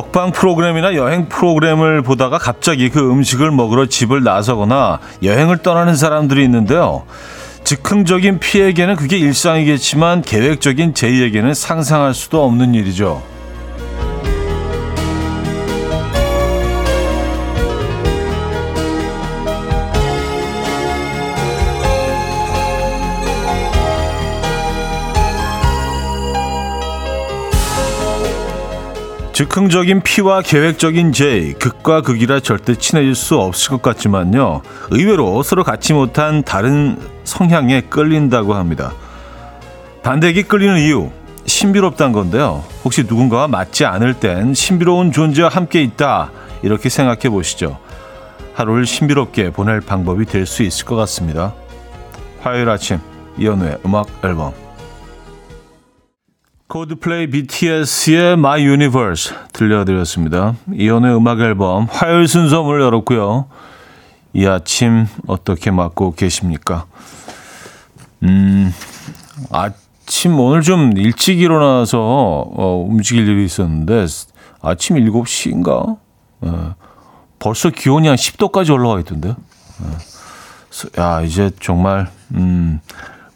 [0.00, 7.02] 먹방 프로그램이나 여행 프로그램을 보다가 갑자기 그 음식을 먹으러 집을 나서거나 여행을 떠나는 사람들이 있는데요.
[7.64, 13.22] 즉흥적인 피에게는 그게 일상이겠지만 계획적인 제이에게는 상상할 수도 없는 일이죠.
[29.40, 34.60] 즉흥적인 피와 계획적인 제이, 극과 극이라 절대 친해질 수 없을 것 같지만요.
[34.90, 38.92] 의외로 서로 같이 못한 다른 성향에 끌린다고 합니다.
[40.02, 41.08] 반대기 끌리는 이유,
[41.46, 42.62] 신비롭다는 건데요.
[42.84, 46.32] 혹시 누군가와 맞지 않을 땐 신비로운 존재와 함께 있다.
[46.60, 47.78] 이렇게 생각해 보시죠.
[48.52, 51.54] 하루를 신비롭게 보낼 방법이 될 수 있을 것 같습니다.
[52.42, 52.98] 화요일 아침,
[53.38, 54.52] 이연우의 음악 앨범.
[56.70, 60.54] 코드플레이 BTS의 My Universe 들려드렸습니다.
[60.72, 63.48] 이연의 음악 앨범 화요일 순서 문을 열었고요.
[64.34, 66.86] 이 아침 어떻게 맞고 계십니까?
[68.22, 68.72] 음,
[69.50, 74.06] 아침 오늘 좀 일찍 일어나서 어, 움직일 일이 있었는데
[74.62, 75.98] 아침 7시인가?
[76.42, 76.74] 어,
[77.40, 79.30] 벌써 기온이 한 10도까지 올라가 있던데.
[79.30, 82.78] 어, 야, 이제 정말 음,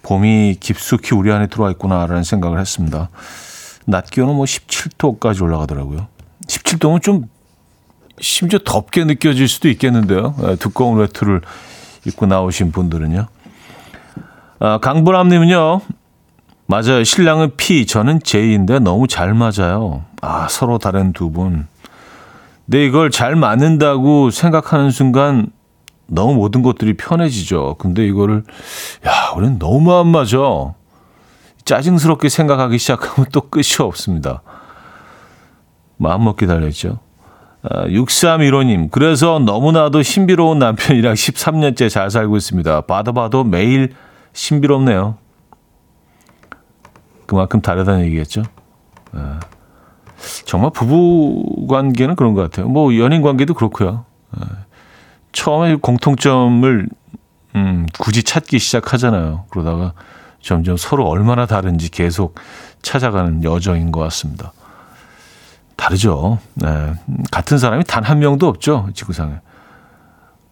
[0.04, 3.08] 봄이 깊숙이 우리 안에 들어와 있구나라는 생각을 했습니다.
[3.86, 6.06] 낮 기온은 뭐 17도까지 올라가더라고요.
[6.46, 7.24] 17도면 좀
[8.20, 10.34] 심지어 덥게 느껴질 수도 있겠는데요.
[10.38, 11.40] 네, 두꺼운 외투를
[12.06, 13.26] 입고 나오신 분들은요.
[14.60, 15.80] 아, 강분함님은요.
[16.66, 17.04] 맞아요.
[17.04, 20.04] 신랑은 P, 저는 J인데 너무 잘 맞아요.
[20.22, 21.66] 아, 서로 다른 두 분.
[22.66, 25.48] 근데 이걸 잘 맞는다고 생각하는 순간
[26.06, 27.76] 너무 모든 것들이 편해지죠.
[27.78, 28.44] 근데 이거를
[29.06, 30.38] 야, 우리는 너무 안 맞아.
[31.64, 34.42] 짜증스럽게 생각하기 시작하면 또 끝이 없습니다.
[35.96, 36.98] 마음먹기 달렸죠.
[37.62, 42.82] 아, 6315님, 그래서 너무나도 신비로운 남편이랑 13년째 잘 살고 있습니다.
[42.82, 43.94] 봐도 봐도 매일
[44.34, 45.16] 신비롭네요.
[47.26, 48.42] 그만큼 다르다는 얘기겠죠.
[49.12, 49.40] 아,
[50.44, 52.68] 정말 부부 관계는 그런 것 같아요.
[52.68, 54.04] 뭐 연인 관계도 그렇고요.
[54.32, 54.63] 아,
[55.34, 56.88] 처음에 공통점을
[57.56, 59.44] 음, 굳이 찾기 시작하잖아요.
[59.50, 59.92] 그러다가
[60.40, 62.36] 점점 서로 얼마나 다른지 계속
[62.82, 64.52] 찾아가는 여정인 것 같습니다.
[65.76, 66.38] 다르죠.
[66.54, 66.94] 네.
[67.30, 68.88] 같은 사람이 단 한 명도 없죠.
[68.94, 69.34] 지구상에.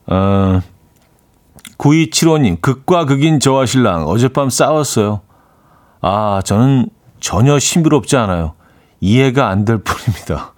[0.07, 0.61] 어,
[1.79, 5.21] 9275님, 극과 극인 저와 신랑 어젯밤 싸웠어요.
[6.01, 6.89] 아, 저는
[7.21, 8.55] 전혀 신비롭지 않아요.
[9.01, 10.53] 이해가 안 될 뿐입니다.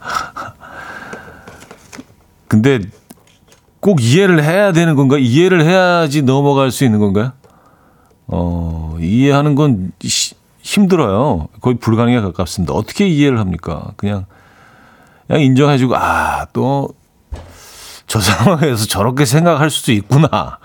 [2.48, 2.80] 근데
[3.86, 5.16] 꼭 이해를 해야 되는 건가?
[5.16, 7.30] 이해를 해야지 넘어갈 수 있는 건가요?
[8.26, 9.92] 어, 이해하는 건
[10.60, 11.46] 힘들어요.
[11.60, 12.74] 거의 불가능에 가깝습니다.
[12.74, 13.92] 어떻게 이해를 합니까?
[13.96, 14.26] 그냥,
[15.28, 16.88] 그냥 인정해주고, 아, 또,
[18.08, 20.58] 저 상황에서 저렇게 생각할 수도 있구나.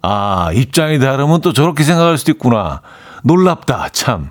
[0.00, 2.82] 아, 입장이 다르면 또 저렇게 생각할 수도 있구나.
[3.24, 4.30] 놀랍다, 참.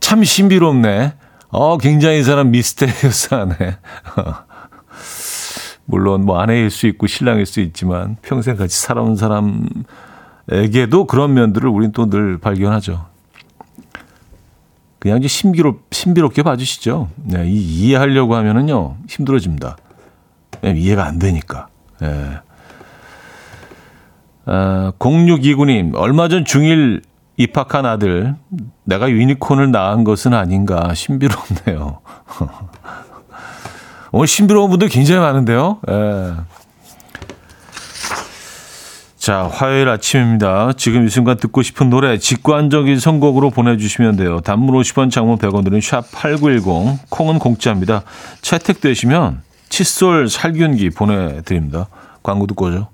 [0.00, 1.16] 참 신비롭네.
[1.50, 3.56] 어, 굉장히 이 사람 미스테리어스하네.
[5.84, 11.92] 물론 뭐 아내일 수 있고 신랑일 수 있지만 평생 같이 살아온 사람에게도 그런 면들을 우리는
[11.92, 13.06] 또늘 발견하죠.
[14.98, 17.08] 그냥 이제 신비롭, 신비롭게 봐주시죠.
[17.24, 19.76] 네, 이, 이해하려고 하면은요, 힘들어집니다.
[20.60, 21.66] 네, 이해가 안 되니까.
[22.00, 22.38] 네.
[24.44, 27.02] 아, 0629님, 얼마 전 중1
[27.36, 28.36] 입학한 아들,
[28.84, 32.00] 내가 유니콘을 낳은 것은 아닌가 신비롭네요.
[34.12, 35.80] 오늘 신비로운 분들 굉장히 많은데요.
[35.90, 36.34] 예.
[39.16, 40.72] 자, 화요일 아침입니다.
[40.76, 44.40] 지금 이 순간 듣고 싶은 노래 직관적인 선곡으로 보내주시면 돼요.
[44.40, 48.02] 단문 50원, 장문 100원 드는 샵8910, 콩은 공짜입니다.
[48.42, 51.86] 채택되시면 칫솔 살균기 보내드립니다.
[52.22, 52.88] 광고 듣고 오죠.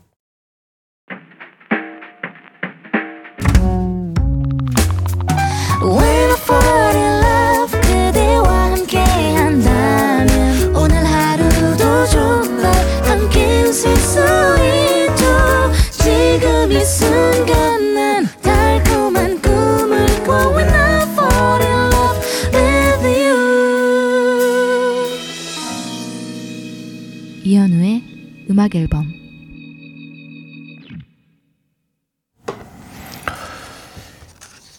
[28.59, 29.07] 음악 앨범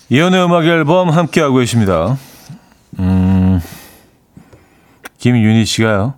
[0.09, 2.17] 이연의 음악 앨범 함께 하고 계십니다.
[2.99, 3.61] 음,
[5.19, 6.15] 김윤희 씨가요.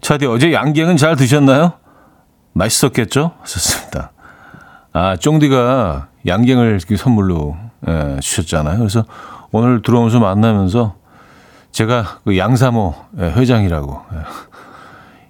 [0.00, 1.74] 차디 어제 양갱은 잘 드셨나요?
[2.54, 3.32] 맛있었겠죠?
[3.44, 4.12] 좋습니다.
[4.94, 7.58] 아, 쫑디가 양갱을 선물로
[7.88, 8.78] 예, 주셨잖아요.
[8.78, 9.04] 그래서
[9.52, 10.96] 오늘 들어오면서 만나면서
[11.72, 14.55] 제가 그 양사모 예, 회장이라고 예.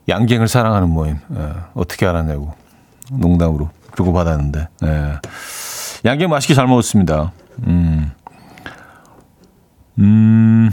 [0.08, 1.52] 양갱을 사랑하는 모임 예.
[1.74, 2.54] 어떻게 알았냐고
[3.10, 4.68] 농담으로 주고 받았는데
[6.04, 7.32] 양갱 맛있게 잘 먹었습니다.
[7.66, 8.12] 음.
[9.98, 10.70] 음.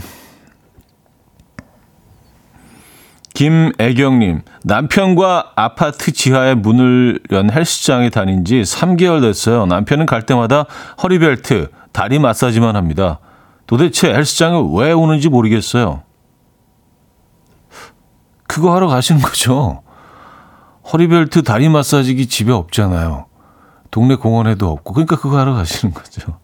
[3.34, 9.66] 김애경님, 남편과 아파트 지하에 문을 연 헬스장에 다닌 지 3개월 됐어요.
[9.66, 10.66] 남편은 갈 때마다
[11.02, 13.18] 허리벨트, 다리 마사지만 합니다.
[13.66, 16.02] 도대체 헬스장에 왜 오는지 모르겠어요.
[18.54, 19.82] 그거 하러 가시는 거죠.
[20.92, 23.26] 허리벨트, 다리 마사지기 집에 없잖아요.
[23.90, 24.94] 동네 공원에도 없고.
[24.94, 26.38] 그러니까 그거 하러 가시는 거죠.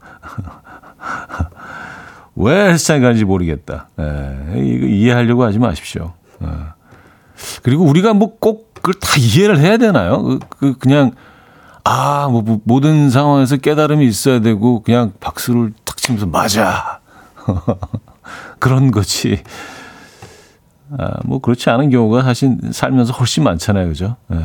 [2.35, 3.89] 왜 헬스장에 가는지 모르겠다.
[4.01, 6.15] 예, 이거 이해하려고 하지 마십시오.
[6.43, 6.47] 예.
[7.63, 10.23] 그리고 우리가 뭐 꼭 그걸 다 이해를 해야 되나요?
[10.23, 11.13] 그, 그 그냥
[11.85, 17.01] 아, 뭐, 뭐 모든 상황에서 깨달음이 있어야 되고 그냥 박수를 탁 치면서 맞아.
[18.59, 19.43] 그런 거지.
[20.99, 23.89] 아, 뭐 그렇지 않은 경우가 사실 살면서 훨씬 많잖아요.
[23.89, 24.17] 그죠?
[24.33, 24.37] 예.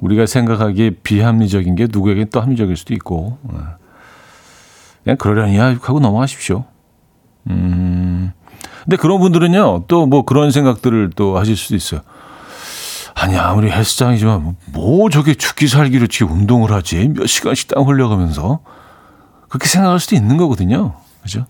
[0.00, 3.38] 우리가 생각하기에 비합리적인 게 누구에게 또 합리적일 수도 있고.
[3.52, 3.58] 예.
[5.04, 6.64] 그냥 그러려니 하고 넘어가십시오.
[7.48, 8.32] 음.
[8.84, 12.00] 근데 그런 분들은요, 또 뭐 그런 생각들을 또 하실 수도 있어요.
[13.14, 17.08] 아니, 아무리 헬스장이지만, 뭐, 뭐 저게 죽기 살기로 지 운동을 하지?
[17.08, 18.60] 몇 시간씩 땀 흘려가면서.
[19.48, 20.94] 그렇게 생각할 수도 있는 거거든요.
[21.22, 21.44] 그죠?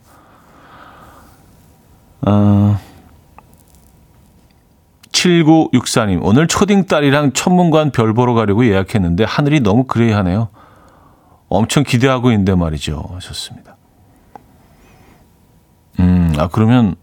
[2.22, 2.78] 어,
[5.18, 10.48] 7964님, 오늘 초딩 딸이랑 천문관 별 보러 가려고 예약했는데 하늘이 너무 그레이하네요.
[11.48, 13.04] 엄청 기대하고 있는데 말이죠.
[13.14, 13.76] 하셨습니다.
[16.00, 16.94] 음, 아, 그러면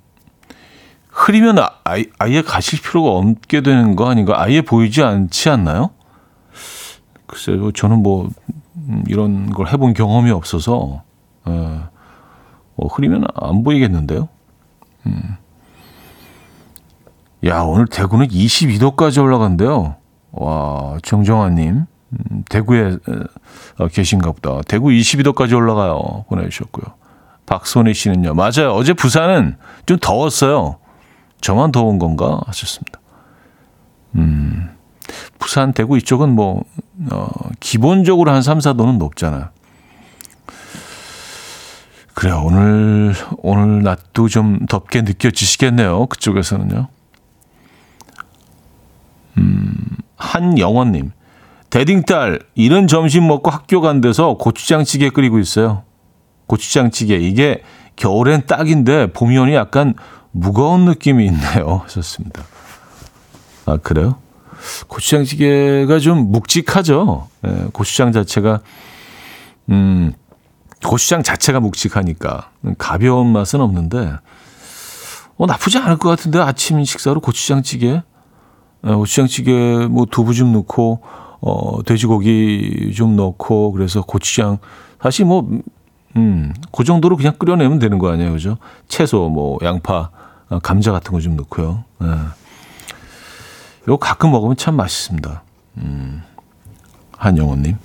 [1.10, 4.42] 흐리면 아, 아예, 아예 가실 필요가 없게 되는 거 아닌가?
[4.42, 5.92] 아예 보이지 않지 않나요?
[7.28, 8.30] 글쎄요, 저는 뭐
[8.76, 11.04] 음, 이런 걸 해본 경험이 없어서
[11.48, 11.52] 에,
[12.76, 14.30] 뭐 흐리면 안 보이겠는데요.
[15.08, 15.38] 음.
[17.46, 19.96] 야 오늘 대구는 22도까지 올라간대요.
[20.32, 22.98] 와 정정아님 음, 대구에
[23.78, 24.62] 어, 계신가 보다.
[24.68, 26.26] 대구 22도까지 올라가요.
[26.30, 26.96] 보내주셨고요.
[27.46, 28.34] 박선희 씨는요.
[28.34, 28.72] 맞아요.
[28.74, 30.78] 어제 부산은 좀 더웠어요.
[31.42, 33.00] 저만 더운 건가 하셨습니다.
[34.16, 34.70] 음,
[35.38, 36.64] 부산, 대구 이쪽은 뭐,
[37.12, 37.28] 어,
[37.60, 39.50] 기본적으로 한 3, 4도는 높잖아요.
[42.14, 42.42] 그래요.
[42.46, 46.08] 오늘, 오늘 낮도 좀 덥게 느껴지시겠네요.
[46.08, 46.88] 그쪽에서는요.
[49.38, 49.76] 음,
[50.18, 51.12] 한영원님.
[51.70, 55.84] 대딩딸, 이른 점심 먹고 학교 간 데서 고추장찌개 끓이고 있어요.
[56.48, 57.16] 고추장찌개.
[57.16, 57.64] 이게
[57.96, 59.94] 겨울엔 딱인데 봄이 오니 약간
[60.32, 61.82] 무거운 느낌이 있네요.
[61.86, 62.44] 하셨습니다.
[63.66, 64.18] 아, 그래요?
[64.88, 67.28] 고추장찌개가 좀 묵직하죠.
[67.46, 68.62] 예, 고추장 자체가,
[69.70, 70.14] 음,
[70.84, 74.14] 고추장 자체가 묵직하니까 가벼운 맛은 없는데,
[75.38, 78.04] 어, 나쁘지 않을 것 같은데 아침 식사로 고추장찌개, 예,
[78.94, 81.02] 고추장찌개 뭐 두부 좀 넣고,
[81.42, 84.60] 어, 돼지고기 좀 넣고, 그래서 고추장,
[85.02, 85.48] 사실 뭐,
[86.16, 88.32] 음, 그 정도로 그냥 끓여내면 되는 거 아니에요.
[88.32, 88.58] 그죠?
[88.88, 90.10] 채소, 뭐, 양파,
[90.50, 91.84] 어, 감자 같은 거 좀 넣고요.
[92.04, 92.08] 예.
[93.84, 95.44] 이거 가끔 먹으면 참 맛있습니다.
[95.78, 96.24] 음,
[97.18, 97.78] 한영호님.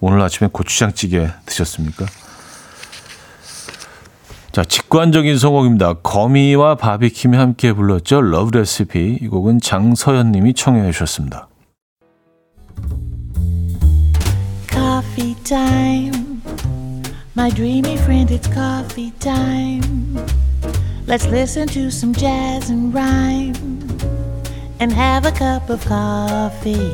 [0.00, 2.06] 오늘 아침에 고추장찌개 드셨습니까?
[4.52, 5.94] 자, 직관적인 선곡입니다.
[6.02, 8.20] 거미와 바비킴이 함께 불렀죠.
[8.20, 9.18] Love Recipe.
[9.18, 11.48] 이 곡은 장서연 님이 청해 주셨습니다.
[14.70, 16.42] Coffee time.
[17.34, 20.18] My dreamy friend, it's coffee time.
[21.06, 23.54] Let's listen to some jazz and rhyme
[24.78, 26.92] and have a cup of coffee.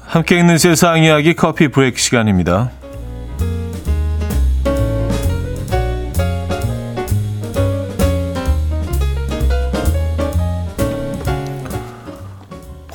[0.00, 2.77] 함께 있는 세상 이야기 커피 브레이크 시간입니다.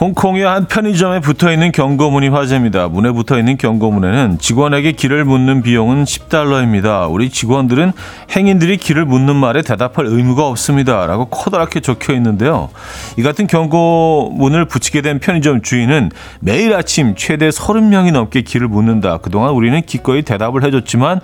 [0.03, 2.89] 홍콩의 한 편의점에 붙어 있는 경고문이 화제입니다.
[2.89, 7.09] 문에 붙어 있는 경고문에는 직원에게 길을 묻는 비용은 10달러입니다.
[7.09, 7.93] 우리 직원들은
[8.35, 11.07] 행인들이 길을 묻는 말에 대답할 의무가 없습니다.
[11.07, 12.69] 라고 커다랗게 적혀 있는데요.
[13.17, 19.19] 이 같은 경고문을 붙이게 된 편의점 주인은 매일 아침 최대 30명이 넘게 길을 묻는다.
[19.19, 21.21] 그동안 우리는 기꺼이 대답을 해줬지만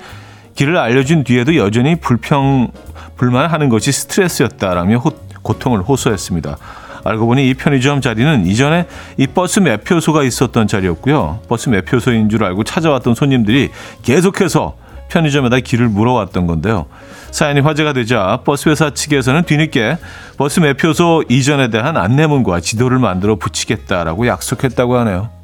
[0.55, 2.69] 길을 알려준 뒤에도 여전히 불평,
[3.17, 6.55] 불만하는 것이 스트레스였다라며 호, 고통을 호소했습니다.
[7.03, 8.85] 알고 보니 이 편의점 자리는 이전에
[9.17, 11.39] 이 버스 매표소가 있었던 자리였고요.
[11.47, 13.69] 버스 매표소인 줄 알고 찾아왔던 손님들이
[14.03, 14.75] 계속해서
[15.09, 16.85] 편의점에다 길을 물어왔던 건데요.
[17.31, 19.97] 사연이 화제가 되자 버스 회사 측에서는 뒤늦게
[20.37, 25.38] 버스 매표소 이전에 대한 안내문과 지도를 만들어 붙이겠다라고 약속했다고 하네요.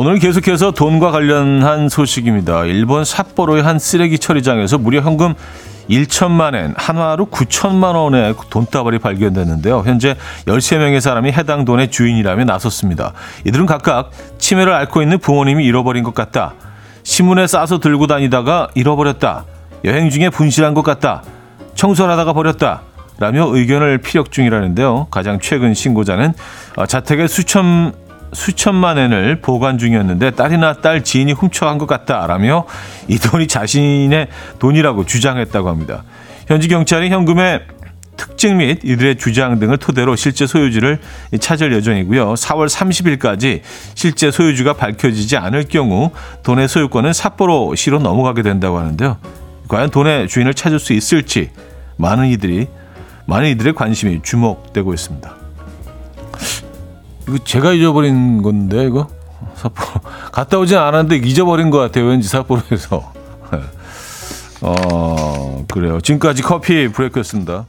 [0.00, 2.66] 오늘 계속해서 돈과 관련한 소식입니다.
[2.66, 5.34] 일본 삿포로의 한 쓰레기 처리장에서 무려 현금
[5.90, 9.82] 1천만 엔, 한화로 9천만 원의 돈다발이 발견됐는데요.
[9.84, 10.14] 현재
[10.46, 13.12] 13명의 사람이 해당 돈의 주인이라며 나섰습니다.
[13.44, 16.54] 이들은 각각 치매를 앓고 있는 부모님이 잃어버린 것 같다.
[17.02, 19.46] 신문에 싸서 들고 다니다가 잃어버렸다.
[19.84, 21.24] 여행 중에 분실한 것 같다.
[21.74, 22.82] 청소를 하다가 버렸다.
[23.18, 25.08] 라며 의견을 피력 중이라는데요.
[25.10, 26.34] 가장 최근 신고자는
[26.76, 32.66] 어, 자택에 수천 수천만 엔을 보관 중이었는데 딸이나 딸 지인이 훔쳐간 것 같다라며
[33.08, 36.04] 이 돈이 자신의 돈이라고 주장했다고 합니다.
[36.46, 37.60] 현지 경찰이 현금의
[38.16, 40.98] 특징 및 이들의 주장 등을 토대로 실제 소유주를
[41.40, 42.34] 찾을 예정이고요.
[42.34, 43.60] 4월 30일까지
[43.94, 46.10] 실제 소유주가 밝혀지지 않을 경우
[46.42, 49.18] 돈의 소유권은 삿포로 시로 넘어가게 된다고 하는데요.
[49.68, 51.50] 과연 돈의 주인을 찾을 수 있을지
[51.96, 52.66] 많은 이들이
[53.26, 55.37] 많은 이들의 관심이 주목되고 있습니다.
[57.28, 59.08] 이거 제가 잊어버린 건데 이거
[59.56, 60.00] 삿포로
[60.32, 62.06] 갔다 오진 않았는데 잊어버린 것 같아요.
[62.06, 63.12] 왠지 삿포로에서.
[64.62, 66.00] 어 그래요.
[66.00, 67.66] 지금까지 커피 브레이크였습니다.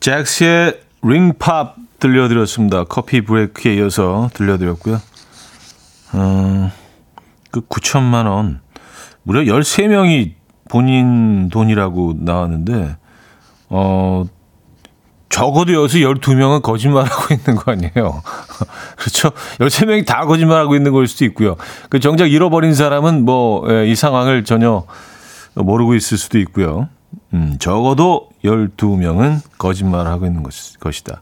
[0.00, 2.84] 잭스의 링팝 들려드렸습니다.
[2.84, 5.00] 커피 브레이크에 이어서 들려드렸고요.
[6.14, 6.70] 음,
[7.50, 8.60] 그 9천만 원
[9.24, 10.34] 무려 13명이
[10.70, 12.96] 본인 돈이라고 나왔는데
[13.68, 14.24] 어
[15.28, 18.22] 적어도 여기서 12명은 거짓말하고 있는 거 아니에요.
[18.96, 19.30] 그렇죠?
[19.58, 21.56] 13명이 다 거짓말하고 있는 걸 수도 있고요.
[21.90, 24.84] 그 정작 잃어버린 사람은 뭐이 예, 상황을 전혀
[25.54, 26.88] 모르고 있을 수도 있고요.
[27.34, 31.20] 음, 적어도 12명은 거짓말을 하고 있는 것, 것이다.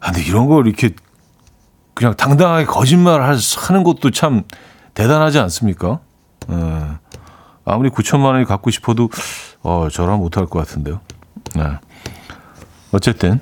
[0.00, 0.90] 아, 근데 이런 걸 이렇게
[1.94, 4.44] 그냥 당당하게 거짓말을 하는 것도 참
[4.94, 6.00] 대단하지 않습니까?
[6.50, 6.54] 예.
[7.64, 9.10] 아무리 9천만 원이 갖고 싶어도
[9.62, 11.00] 어, 저랑 못할 것 같은데요.
[11.56, 11.62] 네.
[12.92, 13.40] 어쨌든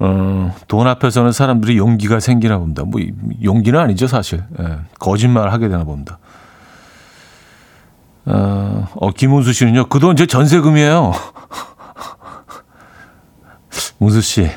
[0.00, 2.84] 어, 돈 앞에서는 사람들이 용기가 생기나 봅니다.
[2.84, 3.00] 뭐
[3.42, 4.44] 용기는 아니죠 사실.
[4.60, 6.18] 예, 거짓말 하게 되나 봅니다.
[8.26, 9.88] 어, 어 김은수 씨는요.
[9.88, 11.12] 그 돈 제 전세금이에요.
[13.98, 14.48] 문수 씨.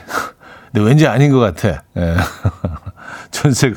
[0.72, 1.84] 근데 왠지 아닌 것 같아.
[1.98, 2.15] 예.
[3.32, 3.74] 전세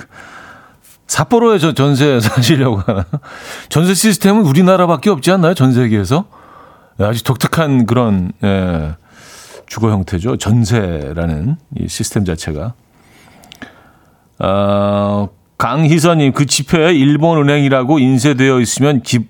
[1.07, 3.05] 삿포로에 저 전세 사시려고 하나?
[3.69, 5.55] 전세 시스템은 우리나라밖에 없지 않나요?
[5.55, 6.27] 전 세계에서
[6.99, 8.97] 아주 독특한 그런 예.
[9.67, 10.37] 주거 형태죠.
[10.37, 12.75] 전세라는 이 시스템 자체가.
[14.41, 15.29] 어,
[15.59, 19.27] 강희선님, 그 지표에 일본은행이라고 인쇄되어 있으면 기,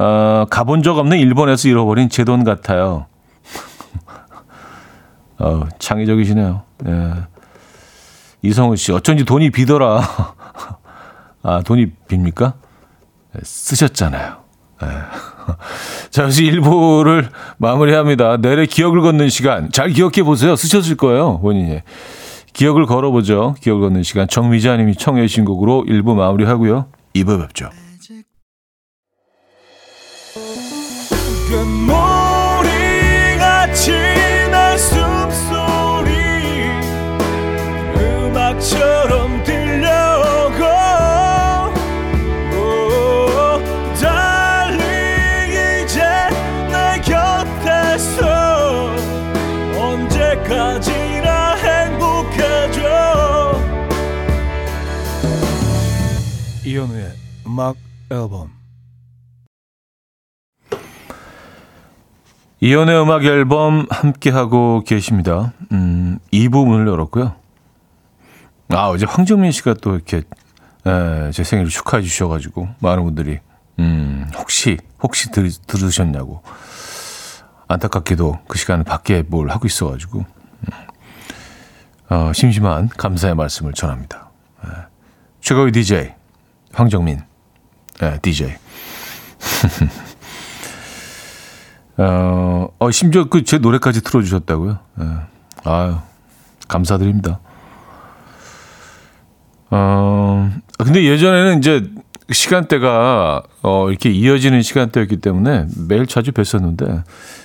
[0.00, 3.06] 어, 가본 적 없는 일본에서 잃어버린 제 돈 같아요.
[5.38, 6.62] 어, 창의적이시네요.
[6.86, 7.12] 예.
[8.42, 10.02] 이성우 씨, 어쩐지 돈이 비더라.
[11.42, 12.54] 아, 돈이 빕니까?
[13.36, 14.36] 예, 쓰셨잖아요.
[14.82, 14.86] 예.
[16.10, 18.36] 자, 여기서 1부를 마무리합니다.
[18.38, 19.70] 내래 기억을 걷는 시간.
[19.72, 20.56] 잘 기억해 보세요.
[20.56, 21.80] 쓰셨을 거예요, 본인이.
[22.52, 23.56] 기억을 걸어보죠.
[23.60, 24.28] 기억을 걷는 시간.
[24.28, 26.86] 정미자님이 청해 주신 곡으로 1부 마무리하고요.
[27.14, 27.70] 2부 뵙죠.
[57.54, 57.76] 음악
[58.10, 58.50] 앨범
[62.60, 65.52] 이연의 음악 앨범 함께하고 계십니다.
[65.70, 67.36] 음, 이 부분을 열었고요.
[68.70, 70.22] 아, 어제 황정민 씨가 또 이렇게
[70.84, 73.38] 에, 제 생일을 축하해 주셔가지고 많은 분들이
[73.78, 76.42] 음, 혹시 혹시 들, 들으셨냐고
[77.68, 80.72] 안타깝게도 그 시간에 밖에 뭘 하고 있어가지고 음,
[82.10, 84.30] 어, 심심한 감사의 말씀을 전합니다.
[84.64, 84.68] 에,
[85.40, 86.14] 최고의 DJ
[86.72, 87.20] 황정민,
[88.00, 88.54] 네, DJ.
[91.96, 94.78] 어, 어, 심지어 그 제 노래까지 틀어주셨다고요?
[94.96, 95.06] 네.
[95.64, 95.96] 아유,
[96.68, 97.40] 감사드립니다.
[99.70, 101.88] 어, 근데 예전에는 이제
[102.30, 107.02] 시간대가 어, 이렇게 이어지는 시간대였기 때문에 매일 자주 뵀었는데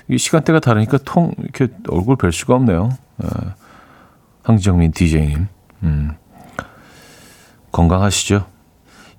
[0.09, 2.89] 이 시간대가 다르니까 통 이렇게 얼굴 뵐 수가 없네요.
[3.19, 3.27] 어,
[4.43, 5.47] 황정민 DJ님.
[5.83, 6.11] 음.
[7.71, 8.47] 건강하시죠?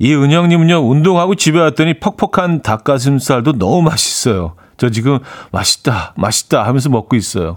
[0.01, 4.55] 이은영님은요, 운동하고 집에 왔더니 퍽퍽한 닭가슴살도 너무 맛있어요.
[4.79, 5.19] 저 지금
[5.53, 7.57] 맛있다, 맛있다 하면서 먹고 있어요.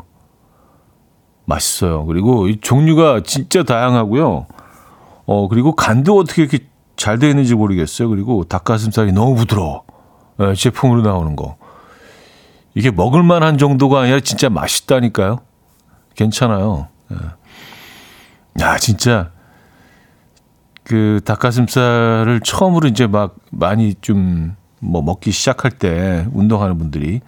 [1.45, 2.05] 맛있어요.
[2.05, 4.47] 그리고 이 종류가 진짜 다양하고요.
[5.25, 6.59] 어, 그리고 간도 어떻게 이렇게
[6.97, 8.09] 잘 되어 있는지 모르겠어요.
[8.09, 9.83] 그리고 닭가슴살이 너무 부드러워.
[10.37, 11.55] 네, 제품으로 나오는 거.
[12.75, 15.39] 이게 먹을만한 정도가 아니라 진짜 맛있다니까요.
[16.15, 16.87] 괜찮아요.
[17.07, 17.17] 네.
[18.61, 19.31] 야, 진짜
[20.83, 27.21] 그 닭가슴살을 처음으로 이제 막 많이 좀 뭐 먹기 시작할 때 운동하는 분들이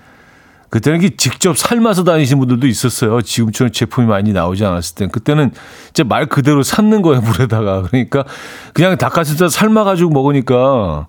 [0.69, 3.21] 그때는 직접 삶아서 다니신 분들도 있었어요.
[3.21, 5.09] 지금처럼 제품이 많이 나오지 않았을 땐.
[5.09, 5.51] 그때는
[5.91, 7.83] 이제 말 그대로 삶는 거예요, 물에다가.
[7.83, 8.25] 그러니까
[8.73, 11.07] 그냥 닭가슴살 삶아가지고 먹으니까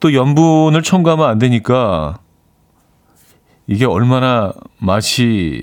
[0.00, 2.18] 또 염분을 첨가하면 안 되니까
[3.68, 5.62] 이게 얼마나 맛이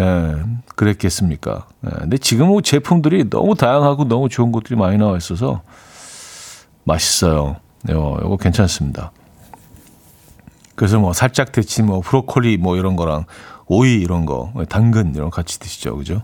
[0.00, 0.36] 예,
[0.76, 1.66] 그랬겠습니까?
[1.84, 5.62] 예, 근데 지금 뭐 제품들이 너무 다양하고 너무 좋은 것들이 많이 나와 있어서
[6.84, 7.56] 맛있어요.
[7.90, 9.12] 요, 요거 괜찮습니다.
[10.74, 13.26] 그래서 뭐 살짝 데친 뭐 브로콜리 뭐 이런 거랑
[13.66, 15.96] 오이 이런 거, 당근 이런 거 같이 드시죠.
[15.96, 16.22] 그죠?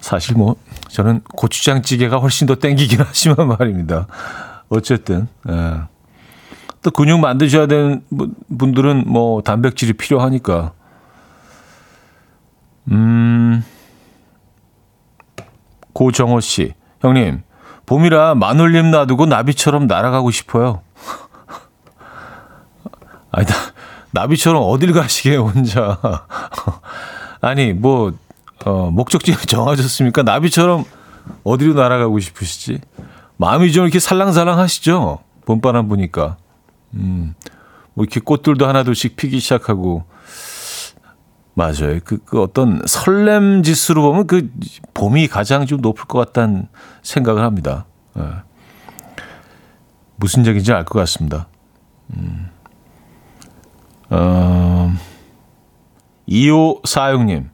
[0.00, 0.56] 사실 뭐
[0.88, 4.06] 저는 고추장찌개가 훨씬 더 땡기긴 하지만 말입니다.
[4.68, 5.80] 어쨌든 예.
[6.82, 8.02] 또 근육 만드셔야 되는
[8.56, 10.72] 분들은 뭐 단백질이 필요하니까
[12.90, 13.64] 음
[15.92, 17.42] 고정호 씨 형님
[17.88, 20.82] 봄이라 마눌님 놔두고 나비처럼 날아가고 싶어요.
[23.32, 23.54] 아니, 나,
[24.10, 25.98] 나비처럼 어딜 가시게, 혼자.
[27.40, 28.12] 아니, 뭐,
[28.66, 30.22] 어, 목적지를 정하셨습니까?
[30.22, 30.84] 나비처럼
[31.44, 32.80] 어디로 날아가고 싶으시지?
[33.38, 35.20] 마음이 좀 이렇게 살랑살랑 하시죠?
[35.46, 36.36] 봄바람 부니까.
[36.92, 37.34] 음,
[37.94, 40.04] 뭐 이렇게 꽃들도 하나둘씩 피기 시작하고.
[41.58, 41.98] 맞아요.
[42.04, 44.48] 그, 그 어떤 설렘 지수로 보면 그
[44.94, 46.68] 봄이 가장 좀 높을 것 같다는
[47.02, 47.86] 생각을 합니다.
[48.16, 48.22] 예.
[50.14, 51.48] 무슨 얘기인지 알 것 같습니다.
[52.16, 52.48] 음.
[54.10, 54.94] 어,
[56.28, 57.48] 2546님.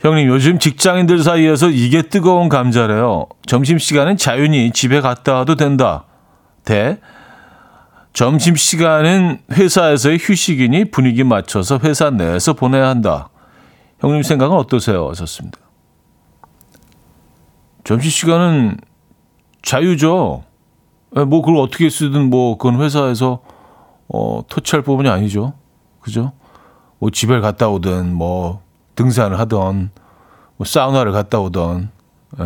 [0.00, 3.26] 형님, 요즘 직장인들 사이에서 이게 뜨거운 감자래요.
[3.46, 6.06] 점심시간은 자연히 집에 갔다 와도 된다.
[6.64, 6.98] 대.
[8.18, 13.28] 점심시간은 회사에서의 휴식이니 분위기 맞춰서 회사 내에서 보내야 한다.
[14.00, 15.08] 형님 생각은 어떠세요?
[15.10, 15.56] 하셨습니다.
[17.84, 18.78] 점심시간은
[19.62, 20.42] 자유죠.
[21.28, 23.38] 뭐, 그걸 어떻게 쓰든 뭐, 그건 회사에서
[24.08, 25.52] 어, 터치할 부분이 아니죠.
[26.00, 26.32] 그죠?
[26.98, 28.62] 뭐 집에 갔다 오든 뭐
[28.96, 29.92] 등산을 하던
[30.56, 31.90] 뭐 사우나를 갔다 오던
[32.40, 32.44] 에,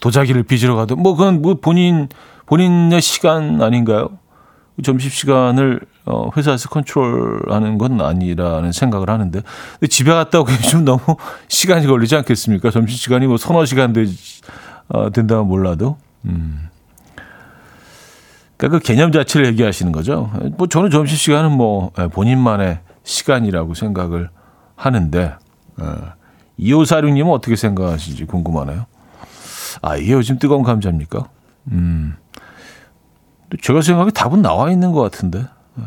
[0.00, 2.08] 도자기를 빚으러 가든 뭐 그건 뭐 본인
[2.46, 4.18] 본인의 시간 아닌가요?
[4.82, 11.00] 점심 시간을 어, 회사에서 컨트롤하는 건 아니라는 생각을 하는데 근데 집에 갔다 오기 좀 너무
[11.48, 12.70] 시간이 걸리지 않겠습니까?
[12.70, 14.04] 점심 시간이 뭐 서너 시간 되,
[14.88, 16.68] 어, 된다면 몰라도 음.
[18.56, 20.30] 그러니까 그 개념 자체를 얘기하시는 거죠.
[20.56, 24.30] 뭐 저는 점심 시간은 뭐 예, 본인만의 시간이라고 생각을
[24.74, 25.34] 하는데
[25.80, 25.84] 예.
[26.56, 28.86] 이호사룡님은 어떻게 생각하시는지 궁금하네요.
[29.80, 31.28] 아 이게 요즘 뜨거운 감자입니까?
[31.70, 32.16] 음,
[33.62, 35.46] 제가 생각에 답은 나와 있는 것 같은데.
[35.78, 35.82] 예.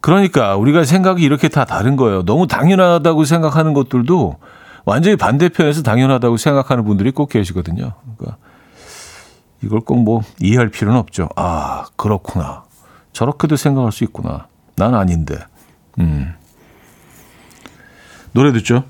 [0.00, 2.24] 그러니까 우리가 생각이 이렇게 다 다른 거예요.
[2.24, 4.36] 너무 당연하다고 생각하는 것들도
[4.84, 7.92] 완전히 반대편에서 당연하다고 생각하는 분들이 꼭 계시거든요.
[8.16, 8.38] 그러니까
[9.62, 11.28] 이걸 꼭 뭐 이해할 필요는 없죠.
[11.36, 12.64] 아, 그렇구나.
[13.12, 14.46] 저렇게도 생각할 수 있구나.
[14.76, 15.38] 난 아닌데.
[15.98, 16.34] 음.
[18.32, 18.84] 노래 듣죠.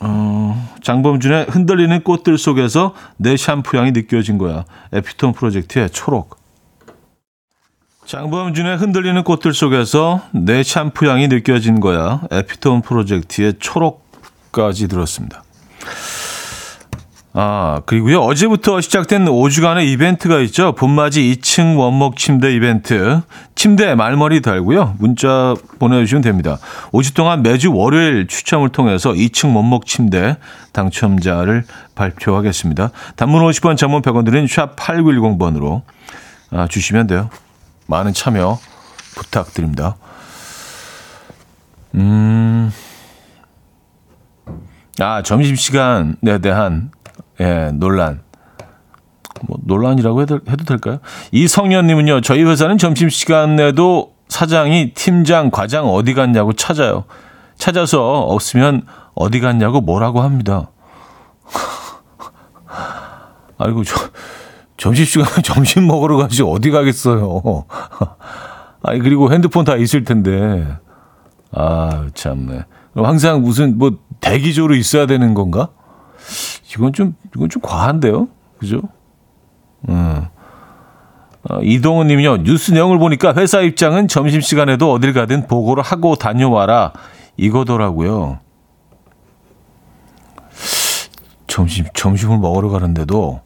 [0.00, 4.64] 어, 장범준의 흔들리는 꽃들 속에서 내 샴푸 향이 느껴진 거야.
[4.92, 6.38] 에피톤 프로젝트의 초록.
[8.06, 12.20] 장범준의 흔들리는 꽃들 속에서 내 샴푸 향이 느껴진 거야.
[12.30, 15.42] 에피톤 프로젝트의 초록까지 들었습니다.
[17.32, 18.20] 아, 그리고요.
[18.20, 20.72] 어제부터 시작된 5주간의 이벤트가 있죠.
[20.72, 23.20] 봄맞이 2층 원목 침대 이벤트.
[23.56, 24.94] 침대 말머리 달고요.
[24.98, 26.58] 문자 보내주시면 됩니다.
[26.92, 30.36] 5주 동안 매주 월요일 추첨을 통해서 2층 원목 침대
[30.72, 31.64] 당첨자를
[31.96, 32.90] 발표하겠습니다.
[33.16, 35.82] 단문 50원, 장문 100원 드린 샵 8910번으로
[36.52, 37.28] 아, 주시면 돼요.
[37.86, 38.58] 많은 참여
[39.14, 39.96] 부탁드립니다.
[41.94, 42.70] 음.
[45.00, 46.90] 아, 점심시간에 대한
[47.40, 48.20] 예, 논란.
[49.42, 50.98] 뭐 논란이라고 해도, 해도 될까요?
[51.32, 57.04] 이성년님은요, 저희 회사는 점심시간에도 사장이 팀장, 과장 어디 갔냐고 찾아요.
[57.56, 60.70] 찾아서 없으면 어디 갔냐고 뭐라고 합니다.
[63.58, 63.94] 아이고, 저,
[64.76, 67.42] 점심시간에 점심 먹으러 가지 어디 가겠어요.
[68.82, 70.66] 아니, 그리고 핸드폰 다 있을 텐데.
[71.52, 72.64] 아, 참네.
[72.94, 75.68] 항상 무슨 뭐 대기조로 있어야 되는 건가?
[76.72, 78.28] 이건 좀, 이건 좀 과한데요?
[78.58, 78.82] 그죠?
[79.88, 80.26] 음.
[81.48, 86.92] 어, 이동훈 님은요, 뉴스 내용을 보니까 회사 입장은 점심시간에도 어딜 가든 보고를 하고 다녀와라.
[87.36, 88.40] 이거더라고요.
[91.46, 93.40] 점심, 점심을 먹으러 가는데도,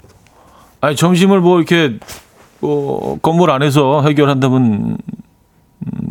[0.81, 1.99] 아니, 점심을 뭐 이렇게,
[2.61, 4.99] 뭐, 건물 안에서 해결한다면, 음,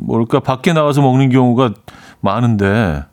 [0.01, 1.73] 뭘까, 밖에 나가서 먹는 경우가
[2.21, 3.03] 많은데,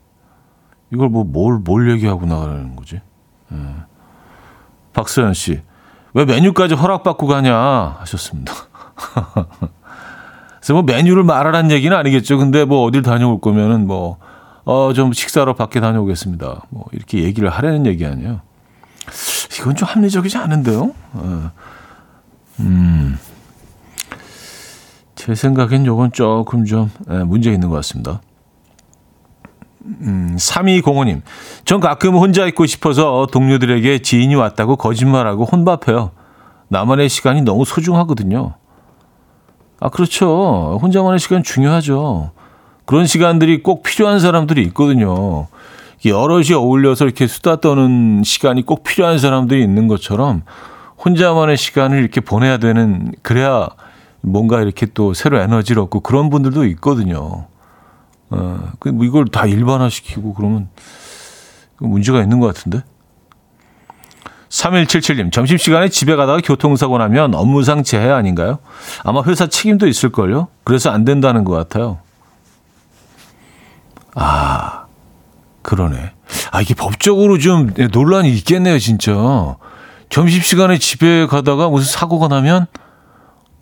[0.91, 3.01] 이걸 뭐, 뭘, 뭘 얘기하고 나가는 거지?
[3.51, 3.57] 예.
[4.93, 5.61] 박서연 씨,
[6.13, 7.55] 왜 메뉴까지 허락받고 가냐
[7.99, 8.53] 하셨습니다.
[10.57, 12.37] 그래서 뭐 메뉴를 말하라는 얘기는 아니겠죠.
[12.37, 14.17] 근데 뭐 어딜 다녀올 거면은 뭐,
[14.65, 16.63] 어, 좀 식사로 밖에 다녀오겠습니다.
[16.69, 18.41] 뭐 이렇게 얘기를 하라는 얘기 아니에요.
[19.59, 20.91] 이건 좀 합리적이지 않은데요?
[21.17, 21.49] 예.
[22.59, 23.19] 음.
[25.15, 28.21] 제 생각엔 요건 조금 좀 예, 문제 있는 것 같습니다.
[29.83, 31.21] 음, 3205님.
[31.65, 36.11] 전 가끔 혼자 있고 싶어서 동료들에게 지인이 왔다고 거짓말하고 혼밥해요.
[36.69, 38.53] 나만의 시간이 너무 소중하거든요.
[39.79, 40.79] 아, 그렇죠.
[40.81, 42.31] 혼자만의 시간 중요하죠.
[42.85, 45.47] 그런 시간들이 꼭 필요한 사람들이 있거든요.
[46.05, 50.43] 여럿이 어울려서 이렇게 수다 떠는 시간이 꼭 필요한 사람들이 있는 것처럼
[51.03, 53.69] 혼자만의 시간을 이렇게 보내야 되는, 그래야
[54.21, 57.47] 뭔가 이렇게 또 새로 에너지를 얻고 그런 분들도 있거든요.
[58.29, 60.69] 어, 그뭐 이걸 다 일반화시키고 그러면
[61.79, 62.83] 문제가 있는 것 같은데.
[64.49, 68.59] 3177님, 점심시간에 집에 가다가 교통사고 나면 업무상 재해 아닌가요?
[69.03, 70.47] 아마 회사 책임도 있을걸요?
[70.63, 71.99] 그래서 안 된다는 것 같아요.
[74.15, 74.86] 아,
[75.67, 76.13] 그러네.
[76.51, 79.57] 아, 이게 법적으로 좀 논란이 있겠네요, 진짜.
[80.09, 82.67] 점심시간에 집에 가다가 무슨 사고가 나면,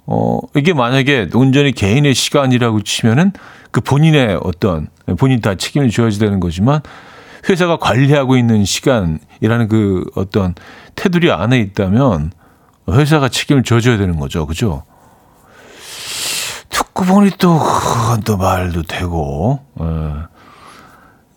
[0.05, 3.31] 어, 이게 만약에 온전히 개인의 시간이라고 치면은
[3.71, 4.87] 그 본인의 어떤
[5.17, 6.81] 본인 다 책임을 져야 되는 거지만
[7.49, 10.53] 회사가 관리하고 있는 시간이라는 그 어떤
[10.93, 12.33] 테두리 안에 있다면
[12.87, 14.45] 회사가 책임을 져줘야 되는 거죠.
[14.45, 14.83] 그죠?
[16.69, 20.34] 듣고 보니 또, 그건 또 말도 되고, 예.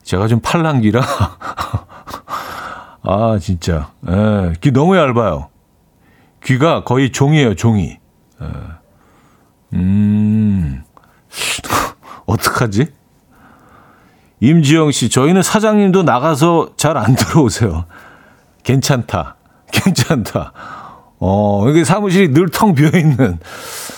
[0.09, 1.03] 제가 좀 팔랑기라,
[3.05, 4.55] 아, 진짜, 예.
[4.63, 5.51] 귀 너무 얇아요.
[6.43, 7.99] 귀가 거의 종이에요, 종이.
[8.41, 8.47] 예.
[9.75, 10.83] 음.
[12.25, 12.87] 어떡하지?
[14.41, 17.85] 임지영 씨, 저희는 사장님도 나가서 잘 안 들어오세요.
[18.63, 19.37] 괜찮다.
[19.71, 20.53] 괜찮다.
[21.21, 23.39] 어, 여기 사무실이 늘 텅 비어 있는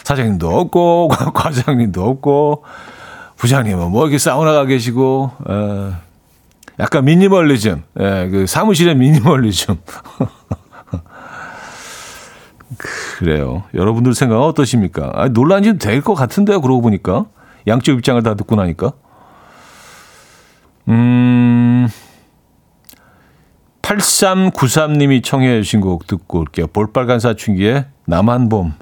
[0.02, 2.64] 사장님도 없고, 과장님도 없고,
[3.40, 5.92] 부장님은 뭐 이렇게 사우나 가 계시고, 에,
[6.78, 9.76] 약간 미니멀리즘, 에, 그 사무실의 미니멀리즘.
[13.18, 13.64] 그래요.
[13.74, 15.10] 여러분들 생각은 어떠십니까?
[15.14, 17.26] 아, 논란이 될 것 같은데요, 그러고 보니까.
[17.66, 18.92] 양쪽 입장을 다 듣고 나니까.
[20.88, 21.88] 음,
[23.82, 26.66] 8393님이 청해 주신 곡 듣고 올게요.
[26.68, 28.74] 볼빨간 사춘기의 남한 봄.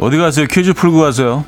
[0.00, 0.46] 어디 가세요?
[0.50, 1.44] 퀴즈 풀고 가세요.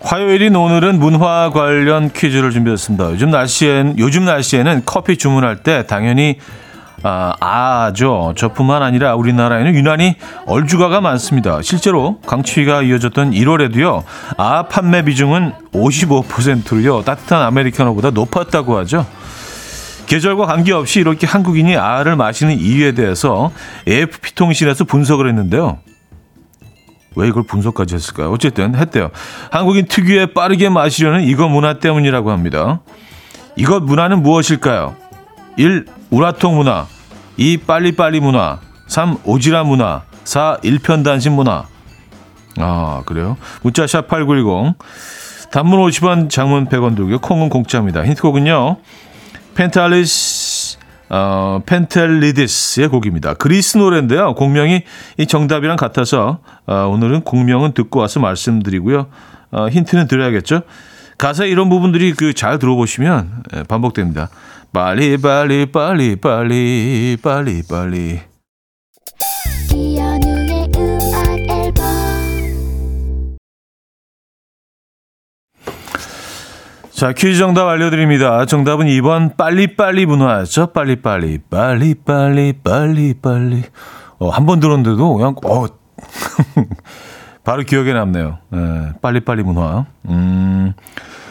[0.00, 3.10] 화요일인 오늘은 문화 관련 퀴즈를 준비했습니다.
[3.10, 6.38] 요즘 날씨엔 요즘 날씨에는 커피 주문할 때 당연히
[7.06, 8.32] 아, 아죠.
[8.36, 11.60] 저뿐만 아니라 우리나라에는 유난히 얼주가가 많습니다.
[11.60, 14.02] 실제로 강추위가 이어졌던 1월에도요.
[14.38, 17.02] 아 판매 비중은 55%로요.
[17.02, 19.06] 따뜻한 아메리카노보다 높았다고 하죠.
[20.06, 23.50] 계절과 관계없이 이렇게 한국인이 아를 마시는 이유에 대해서
[23.86, 25.78] AFP 통신에서 분석을 했는데요.
[27.16, 28.32] 왜 이걸 분석까지 했을까요?
[28.32, 29.10] 어쨌든 했대요.
[29.50, 32.80] 한국인 특유의 빠르게 마시려는 이거 문화 때문이라고 합니다.
[33.56, 34.96] 이것 문화는 무엇일까요?
[35.56, 35.86] 1.
[36.10, 36.86] 우라통 문화
[37.36, 37.58] 2.
[37.58, 39.18] 빨리빨리 문화 3.
[39.24, 40.58] 오지랖 문화 4.
[40.62, 41.64] 일편단심 문화
[42.58, 43.36] 아 그래요?
[43.62, 44.76] 문자 샵 8910
[45.50, 47.18] 단문 50원 장문 100원 들고요.
[47.20, 48.04] 콩은 공짜입니다.
[48.04, 48.76] 힌트곡은요.
[49.54, 50.78] 펜탈리스
[51.10, 53.34] 어, 펜텔리디스의 곡입니다.
[53.34, 54.34] 그리스 노래인데요.
[54.34, 54.82] 공명이
[55.18, 59.06] 이 정답이랑 같아서 어, 오늘은 공명은 듣고 와서 말씀드리고요.
[59.52, 60.62] 어, 힌트는 드려야겠죠.
[61.18, 64.28] 가사 이런 부분들이 그 잘 들어보시면 예, 반복됩니다.
[64.74, 68.20] 빨리 빨리 빨리 빨리 빨리 빨리
[69.72, 71.84] 이연우의 음악 앨범
[76.90, 78.46] 자 퀴즈 정답 알려드립니다.
[78.46, 80.72] 정답은 2번 빨리빨리 문화였죠.
[80.72, 83.62] 빨리빨리 빨리빨리 빨리빨리
[84.18, 85.66] 어, 한 번 들었는데도 그냥 어
[87.44, 88.38] 바로 기억에 남네요.
[88.50, 89.86] 네, 빨리빨리 문화.
[90.08, 90.72] 음,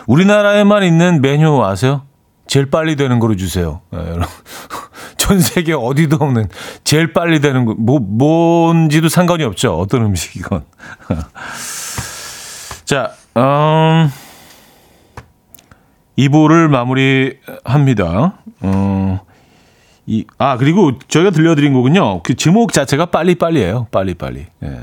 [0.08, 2.04] 우리나라에만 있는 메뉴 아세요?
[2.48, 3.82] 제일 빨리 되는 거로 주세요.
[3.92, 4.00] 네,
[5.18, 6.50] 전 세계 어디도 없는
[6.84, 9.78] 제일 빨리 되는 거, 뭐, 뭔지도 상관이 없죠.
[9.80, 10.64] 어떤 음식이건.
[12.86, 14.12] 자, 음,
[16.18, 18.38] 2부를 마무리합니다.
[18.62, 19.22] 어,
[20.06, 22.24] 이, 아, 그리고 저희가 들려드린 곡은요.
[22.24, 23.88] 그 제목 자체가 빨리빨리예요.
[23.92, 24.46] 빨리빨리.
[24.64, 24.80] 예.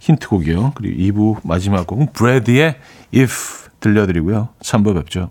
[0.00, 0.72] 힌트곡이요.
[0.74, 2.76] 그리고 2부 마지막 곡은 브래드의
[3.14, 4.48] If 들려드리고요.
[4.60, 5.30] 3부 뵙죠.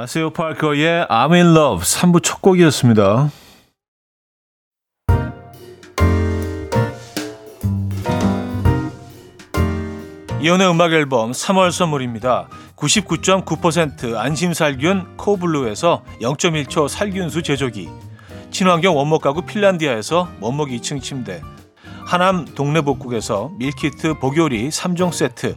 [0.00, 3.30] 마세오 파커의 I'm in love 3부 첫 곡이었습니다.
[10.40, 12.48] 이혼의 음악 앨범 3월 선물입니다.
[12.76, 17.90] 99.9% 안심살균 코블루에서 0.1초 살균수 제조기
[18.50, 21.42] 친환경 원목 가구 핀란디아에서 원목 2층 침대
[22.06, 25.56] 하남 동네복국에서 밀키트 복요리 3종 세트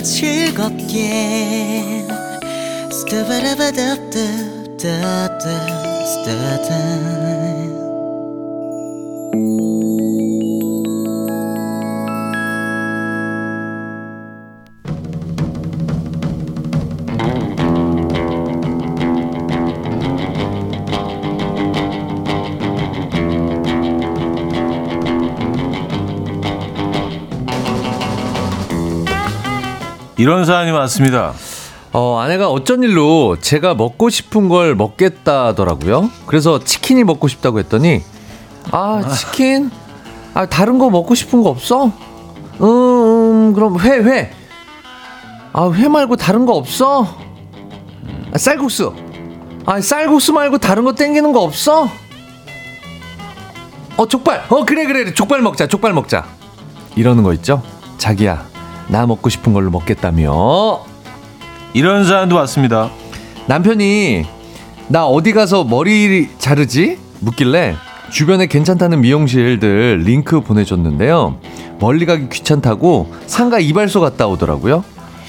[0.00, 1.60] 요 즐겁게
[30.20, 31.32] 이런 사연이 많습니다.
[31.94, 36.10] 어, 아내가 어쩐 일로 제가 먹고 싶은 걸 먹겠다더라고요.
[36.26, 38.02] 그래서 치킨이 먹고 싶다고 했더니,
[38.70, 39.70] 아, 치킨?
[40.34, 41.86] 아, 다른 거 먹고 싶은 거 없어?
[41.86, 41.92] 음,
[42.60, 44.30] 음 그럼 회, 회.
[45.54, 47.16] 아, 회 말고 다른 거 없어?
[48.34, 48.92] 아, 쌀국수.
[49.64, 51.88] 아, 쌀국수 말고 다른 거 땡기는 거 없어?
[53.96, 54.44] 어, 족발.
[54.50, 55.14] 어, 그래, 그래.
[55.14, 56.26] 족발 먹자, 족발 먹자.
[56.94, 57.62] 이러는 거 있죠?
[57.96, 58.49] 자기야,
[58.90, 60.80] 나 먹고 싶은 걸로 먹겠다며.
[61.72, 62.90] 이런 사연도 왔습니다.
[63.46, 64.24] 남편이
[64.88, 66.98] 나 어디 가서 머리 자르지?
[67.20, 67.76] 묻길래
[68.10, 71.36] 주변에 괜찮다는 미용실들 링크 보내줬는데요.
[71.78, 74.84] 멀리 가기 귀찮다고 상가 이발소 갔다 오더라고요.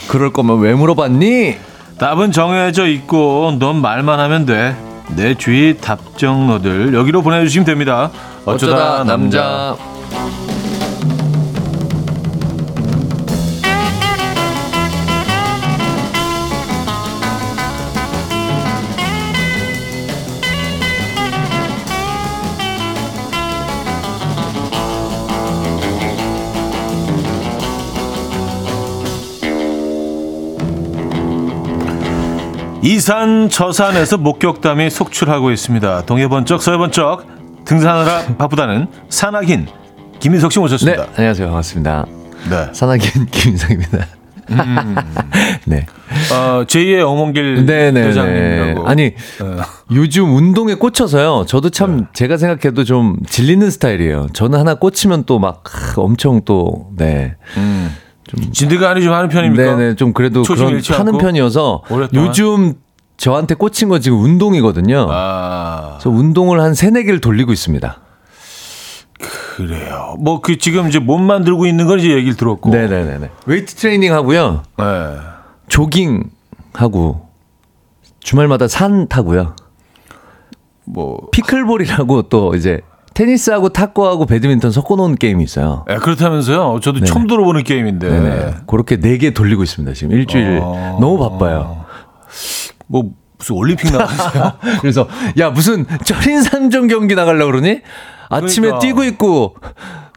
[0.07, 1.55] 그럴 거면 왜 물어봤니?
[1.99, 4.75] 답은 정해져 있고 넌 말만 하면 돼.
[5.15, 8.09] 내 주위 답정너들 여기로 보내주시면 됩니다.
[8.45, 9.77] 어쩌다, 어쩌다 남자.
[9.77, 10.50] 남자.
[32.83, 36.05] 이산 저산에서 목격담이 속출하고 있습니다.
[36.05, 37.25] 동해 번쩍 서해 번쩍
[37.65, 39.67] 등산하라 바쁘다는 산악인
[40.19, 41.03] 김인석 씨 모셨습니다.
[41.05, 41.47] 네, 안녕하세요.
[41.47, 42.05] 반갑습니다.
[42.49, 42.67] 네.
[42.73, 44.07] 산악인 김인석입니다.
[44.49, 44.95] 음.
[45.65, 45.85] 네.
[46.33, 48.87] 어, 제2의 어몽길 대장님이라고.
[48.87, 49.15] 아니 네.
[49.93, 51.45] 요즘 운동에 꽂혀서요.
[51.47, 52.03] 저도 참 네.
[52.13, 54.27] 제가 생각해도 좀 질리는 스타일이에요.
[54.33, 55.63] 저는 하나 꽂히면 또 막
[55.97, 57.35] 엄청 또 네.
[57.57, 57.95] 음.
[58.27, 59.75] 좀 진드가니 좀 하는 편입니까?
[59.75, 62.27] 네네 좀 그래도 그런 하는 편이어서 오랫동안?
[62.27, 62.73] 요즘
[63.17, 65.07] 저한테 꽂힌 거 지금 운동이거든요.
[65.09, 65.97] 아.
[66.01, 67.99] 저 운동을 한 세네 개를 돌리고 있습니다.
[69.55, 70.15] 그래요.
[70.19, 72.69] 뭐 그 지금 이제 몸 만들고 있는 건 이제 얘기를 들었고.
[72.71, 73.29] 네네네네.
[73.45, 74.63] 웨이트 트레이닝 하고요.
[74.77, 74.85] 네.
[75.67, 76.23] 조깅
[76.73, 77.27] 하고
[78.21, 79.55] 주말마다 산 타고요.
[80.85, 82.81] 뭐 pickleball이라고 또 이제
[83.13, 85.85] 테니스하고 탁구하고 배드민턴 섞어놓은 게임이 있어요.
[85.89, 86.79] 예, 그렇다면서요.
[86.81, 87.05] 저도 네.
[87.05, 88.09] 처음 들어보는 게임인데.
[88.09, 88.53] 네네.
[88.67, 89.93] 그렇게 네 개 돌리고 있습니다.
[89.93, 90.97] 지금 일주일 어.
[91.01, 91.85] 너무 바빠요.
[92.87, 94.53] 뭐 무슨 올림픽 나가세요?
[94.81, 95.07] 그래서
[95.39, 97.81] 야 무슨 철인 삼종 경기 나가려고 그러니?
[98.29, 98.79] 아침에 그러니까.
[98.79, 99.55] 뛰고 있고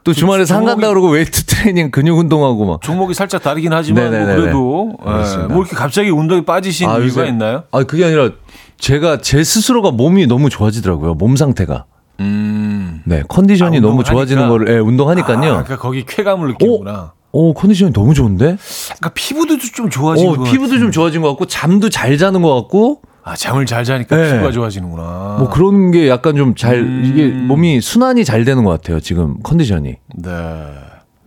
[0.05, 2.81] 또 주말에 산 간다 그러고 웨이트 트레이닝 근육 운동하고 막.
[2.83, 4.37] 종목이 살짝 다르긴 하지만 뭐.
[4.37, 5.53] 그래도 예, 그렇습니다.
[5.55, 7.65] 뭐 이렇게 갑자기 운동에 빠지신 이유가 요새- 있나요?
[7.73, 8.31] 아 그게 아니라
[8.79, 11.15] 제가 제 스스로가 몸이 너무 좋아지더라고요.
[11.15, 11.87] 몸 상태가.
[12.21, 13.03] 음.
[13.05, 14.05] 네 컨디션이 아, 너무?
[14.05, 15.37] 좋아지는 거를 예, 운동하니까요.
[15.37, 17.13] 아, 그러니까 거기 쾌감을 느끼는구나.
[17.33, 18.57] 오 컨디션이 너무 좋은데?
[18.85, 22.55] 그러니까 피부도 좀 좋아지는 어, 거 피부도 좀 좋아진 것 같고 잠도 잘 자는 것
[22.55, 24.33] 같고 아, 잠을 잘 자니까 네.
[24.33, 25.37] 피부가 좋아지는구나.
[25.39, 27.03] 뭐 그런 게 약간 좀잘 음.
[27.05, 29.01] 이게 몸이 순환이 잘 되는 것 같아요.
[29.01, 29.97] 지금 컨디션이.
[30.17, 30.31] 네.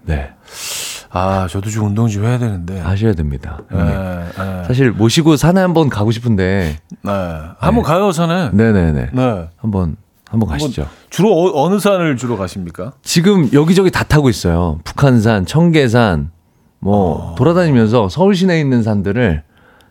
[0.05, 0.29] 네
[1.09, 2.79] 아, 저도 좀 운동 좀 해야 되는데.
[2.79, 3.59] 하셔야 됩니다.
[3.71, 3.83] 네.
[3.83, 7.11] 네, 사실 모시고 산에 한번 가고 싶은데 네.
[7.57, 8.51] 한번 가요, 산에.
[8.53, 9.47] 네네네 네.
[9.57, 9.95] 한번
[10.29, 10.87] 한번 가시죠.
[11.09, 12.93] 주로 어, 어느 산을 주로 가십니까?
[13.01, 14.79] 지금 여기저기 다 타고 있어요.
[14.83, 16.31] 북한산, 청계산
[16.79, 17.35] 뭐 어.
[17.35, 19.43] 돌아다니면서 서울 시내에 있는 산들을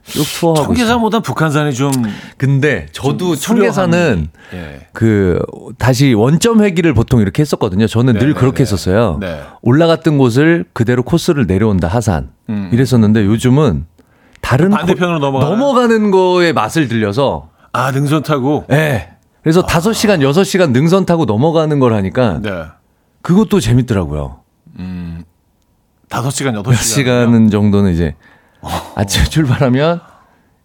[0.05, 0.77] 쭉 투어하고 있어요.
[0.77, 1.90] 청계산보단 북한산이 좀
[2.37, 4.87] 근데 저도 좀 청계산은 예.
[4.92, 5.40] 그
[5.79, 7.88] 다시 원점 회기를 보통 이렇게 했었거든요.
[7.88, 8.62] 저는 네, 늘 네, 그렇게 네.
[8.62, 9.18] 했었어요.
[9.20, 9.40] 네.
[9.62, 12.70] 올라갔던 곳을 그대로 코스를 내려온다 하산 음.
[12.72, 13.87] 이랬었는데 요즘은
[14.42, 15.57] 다른 반대편으로 코- 넘어가나요?
[15.57, 18.64] 넘어가는 거에 맛을 들려서 아, 능선 타고.
[18.70, 19.09] 예.
[19.46, 22.64] 그래서 다섯 시간 여섯 시간 능선 타고 넘어가는 걸 하니까 네.
[23.22, 24.40] 그것도 재밌더라고요.
[24.80, 25.22] 음.
[26.09, 27.26] 다섯 시간, 여덟 몇 시간.
[27.28, 28.16] 시간은 정도는 이제
[28.96, 30.00] 아침에 출발하면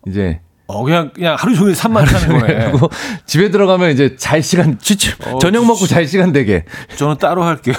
[0.08, 2.72] 이제 어, 그냥, 그냥 하루 종일 산만 타는 거네.
[2.72, 2.90] 그리고
[3.28, 6.66] 집에 들어가면 이제 잘 시간 추출 어, 저녁 먹고 잘 시간 되게.
[6.98, 7.76] 저는 따로 할게요.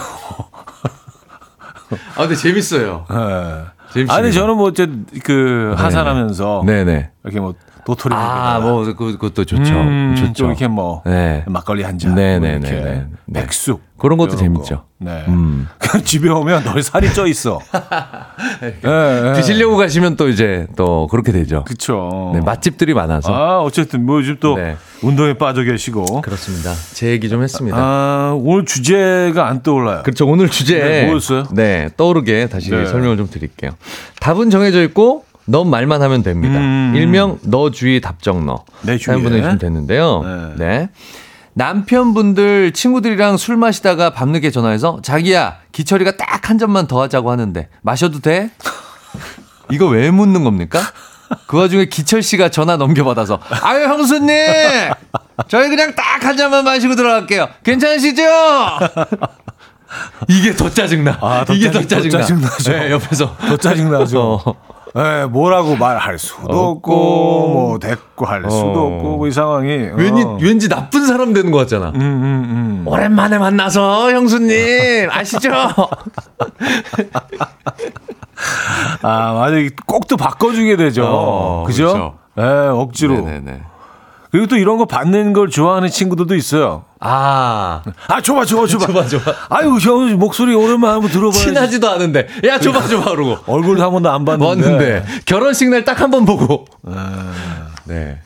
[2.14, 3.06] 아 근데 재밌어요.
[3.10, 3.64] 예.
[3.92, 4.14] 재밌습니다.
[4.14, 4.88] 아니, 저는 뭐, 이제
[5.24, 6.62] 그, 하산하면서.
[6.64, 7.10] 네네.
[7.24, 8.14] 이렇게 뭐, 도토리.
[8.14, 9.74] 아, 뭐 그, 그것도 좋죠.
[9.74, 10.46] 음, 또 좋죠.
[10.46, 11.02] 이렇게 뭐.
[11.04, 11.44] 네.
[11.46, 12.14] 막걸리 한 잔.
[12.14, 13.06] 네, 뭐 네, 이렇게 네.
[13.32, 13.82] 백숙.
[13.98, 14.76] 그런 것도 재밌죠.
[14.76, 14.84] 거.
[14.98, 15.24] 네.
[15.28, 15.68] 음.
[16.04, 17.60] 집에 오면 널 살이 쪄 있어.
[18.60, 19.32] 네, 네.
[19.34, 21.64] 드시려고 가시면 또 이제 또 그렇게 되죠.
[21.64, 22.32] 그쵸.
[22.34, 23.32] 네, 맛집들이 많아서.
[23.32, 24.76] 아, 어쨌든 뭐 요즘 또 네.
[25.02, 26.22] 운동에 빠져 계시고.
[26.22, 26.72] 그렇습니다.
[26.94, 27.76] 제 얘기 좀 했습니다.
[27.78, 30.02] 아, 오늘 주제가 안 떠올라요.
[30.02, 30.26] 그렇죠.
[30.26, 30.78] 오늘 주제.
[30.78, 31.44] 네, 뭐였어요?
[31.52, 32.86] 네, 떠오르게 다시 네.
[32.86, 33.72] 설명을 좀 드릴게요.
[34.20, 36.58] 답은 정해져 있고, 넌 말만 하면 됩니다.
[36.58, 36.92] 음.
[36.94, 38.64] 일명 너 주위 답정 너.
[38.82, 39.16] 내 주위에.
[39.16, 40.22] 사연 보내주시면 됐는데요.
[40.56, 40.66] 네.
[40.66, 40.88] 네.
[41.54, 48.18] 남편분들 친구들이랑 술 마시다가 밤늦게 전화해서 자기야 기철이가 딱 한 잔만 더 하자고 하는데 마셔도
[48.20, 48.50] 돼?
[49.70, 50.80] 이거 왜 묻는 겁니까?
[51.46, 54.28] 그 와중에 기철 씨가 전화 넘겨받아서 아유 형수님
[55.48, 58.22] 저희 그냥 딱 한 잔만 마시고 들어갈게요 괜찮으시죠?
[60.28, 61.18] 이게 더 짜증나.
[61.20, 62.48] 아, 더 이게 더 짜증- 더 짜증나.
[62.48, 62.72] 짜증나죠.
[62.72, 64.40] 네, 옆에서 더 짜증나죠.
[64.44, 64.54] 어.
[64.94, 68.94] 예, 뭐라고 말할 수도 없고, 뭐 대꾸 할 수도 어.
[68.96, 69.68] 없고, 뭐 이 상황이.
[69.94, 70.38] 왠지 어.
[70.40, 71.88] 왠지 나쁜 사람 되는 것 같잖아.
[71.90, 72.82] 음, 음, 음.
[72.86, 75.50] 오랜만에 만나서 형수님 아시죠?
[79.02, 79.56] 아, 맞아.
[79.86, 81.04] 꼭또 바꿔주게 되죠.
[81.06, 81.92] 어, 그죠?
[81.92, 82.14] 그렇죠.
[82.38, 83.14] 예, 억지로.
[83.16, 83.62] 네네네.
[84.32, 86.84] 그리고 또 이런 거 받는 걸 좋아하는 친구들도 있어요.
[87.00, 88.86] 아 아, 줘봐, 줘봐, 줘봐.
[88.86, 89.34] 줘봐, 줘봐.
[89.50, 91.38] 아유, 형 목소리 오랜만에 한번 들어봐야지.
[91.44, 94.46] 친하지도 않은데 야 줘봐 줘봐 그러고 얼굴도 한 번도 안 봤는데.
[94.48, 96.64] 왔는데 결혼식 날 딱 한 번 보고.
[97.84, 98.18] 네.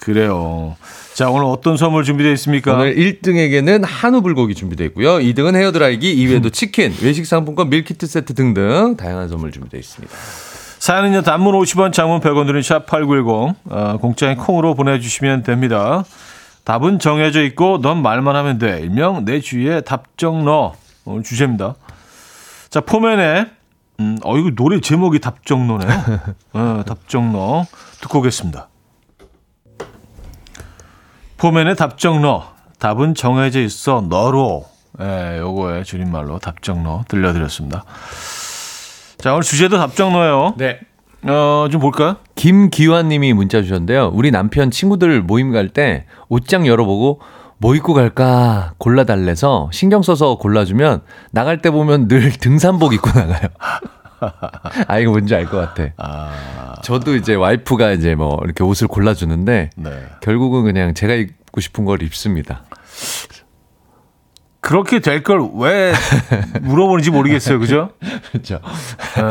[0.00, 0.76] 그래요.
[1.14, 2.72] 자, 오늘 어떤 선물 준비되어 있습니까?
[2.74, 5.18] 오늘 1등에게는 한우 불고기 준비되어 있고요.
[5.18, 10.14] 2등은 헤어드라이기, 2위에도 치킨, 외식 상품권, 밀키트 세트 등등 다양한 선물 준비되어 있습니다.
[10.90, 16.02] 사연은요, 단문 50원, 장문 100원 드린 샵8910, 어, 공짜인 콩으로 보내주시면 됩니다.
[16.64, 18.80] 답은 정해져 있고, 넌 말만 하면 돼.
[18.80, 20.74] 일명 내 주위에 답정 너.
[21.04, 21.76] 오늘 주제입니다.
[22.70, 23.46] 자, 포맨의,
[24.00, 25.90] 음, 어, 이거 노래 제목이 답정 너네요.
[26.54, 27.66] 어, 답정 너.
[28.00, 28.66] 듣고 오겠습니다.
[31.36, 32.52] 포맨의 답정 너.
[32.80, 34.66] 답은 정해져 있어, 너로.
[35.00, 37.84] 예, 요거의 줄임말로 답정 너 들려드렸습니다.
[39.20, 40.54] 자, 오늘 주제도 답정 너예요.
[40.56, 40.80] 네.
[41.22, 42.16] 어, 좀 볼까요?
[42.34, 44.10] 김기환 님이 문자 주셨는데요.
[44.14, 47.20] 우리 남편 친구들 모임 갈 때 옷장 열어보고
[47.58, 51.02] 뭐 입고 갈까 골라달래서 신경 써서 골라주면
[51.32, 53.48] 나갈 때 보면 늘 등산복 입고 나가요.
[54.88, 55.90] 아, 이거 뭔지 알 것 같아.
[55.98, 59.90] 아, 저도 이제 와이프가 이제 뭐 이렇게 옷을 골라주는데 네.
[60.22, 62.62] 결국은 그냥 제가 입고 싶은 걸 입습니다.
[64.60, 65.92] 그렇게 될 걸 왜
[66.62, 67.58] 물어보는지 모르겠어요.
[67.58, 67.90] 그죠?
[68.30, 68.60] 그렇죠.
[69.16, 69.22] 네.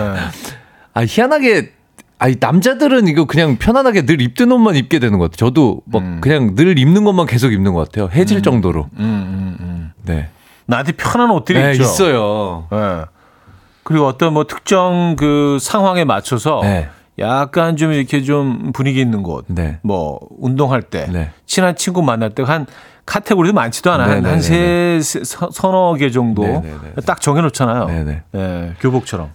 [0.94, 1.72] 아 희한하게
[2.18, 5.50] 아니 남자들은 이거 그냥 편안하게 늘 입던 옷만 입게 되는 것 같아요.
[5.50, 6.18] 저도 막 음.
[6.22, 8.10] 그냥 늘 입는 것만 계속 입는 것 같아요.
[8.12, 8.90] 해질 정도로.
[8.98, 9.92] 음, 음, 음.
[10.04, 10.30] 네.
[10.66, 11.84] 나한테 편한 옷들이 네, 있죠.
[11.84, 12.68] 있어요.
[12.74, 13.06] 예.
[13.84, 16.90] 그리고 어떤 뭐 특정 그 상황에 맞춰서 네.
[17.18, 19.80] 약간 좀 이렇게 좀 분위기 있는 곳, 네.
[19.82, 21.32] 뭐 운동할 때, 네.
[21.46, 22.66] 친한 친구 만날 때 한
[23.14, 24.06] 카테고리도 많지도 않아.
[24.06, 27.02] 네, 한, 네, 한 네, 세, 서- 서너 개 정도 네, 네, 네.
[27.08, 27.86] 딱 정해놓잖아요.
[27.88, 28.24] 네, 네.
[28.36, 29.32] 예, 교복처럼.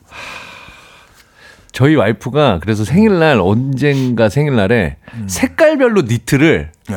[1.73, 5.27] 저희 와이프가 그래서 생일날 언젠가 생일날에 음.
[5.29, 6.95] 색깔별로 니트를 예.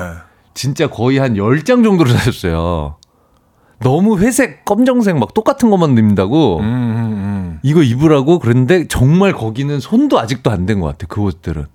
[0.54, 2.98] 진짜 거의 한 10장 정도를 사셨어요.
[3.80, 10.20] 너무 회색, 검정색 막 똑같은 것만 입는다고 음, 음, 이거 입으라고 그랬는데 정말 거기는 손도
[10.20, 11.66] 아직도 안 된 것 같아 그 옷들은.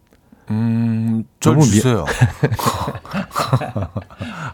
[0.52, 2.04] 음, 음, 절 너무 미- 주세요.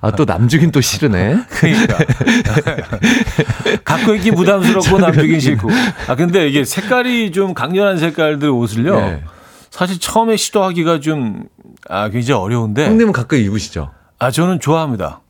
[0.00, 1.38] 아또 남주긴 또 싫으네.
[1.48, 1.98] 그러니까
[3.84, 5.68] 갖고 있기 부담스럽고 남주긴 싫고.
[6.08, 8.96] 아 근데 이게 색깔이 좀 강렬한 색깔들 옷을요.
[9.00, 9.22] 네.
[9.70, 11.44] 사실 처음에 시도하기가 좀
[11.88, 12.86] 아, 굉장히 어려운데.
[12.86, 13.90] 형님은 가끔 입으시죠?
[14.18, 15.20] 아 저는 좋아합니다.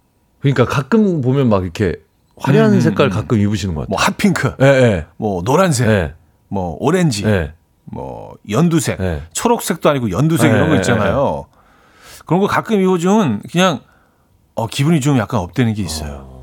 [0.40, 1.96] 그러니까 가끔 보면 막 이렇게
[2.36, 3.90] 화려한 음, 색깔 가끔 입으시는 것 같아요.
[3.90, 5.06] 뭐 핫핑크, 예, 예.
[5.16, 6.14] 뭐 노란색, 예.
[6.48, 7.52] 뭐 오렌지, 예.
[7.90, 9.22] 뭐 연두색, 네.
[9.32, 11.46] 초록색도 아니고 연두색 네, 이런 거 네, 있잖아요.
[12.26, 13.80] 그런 거 가끔 입어주면 그냥
[14.54, 16.42] 어, 기분이 좀 약간 업되는 게 있어요.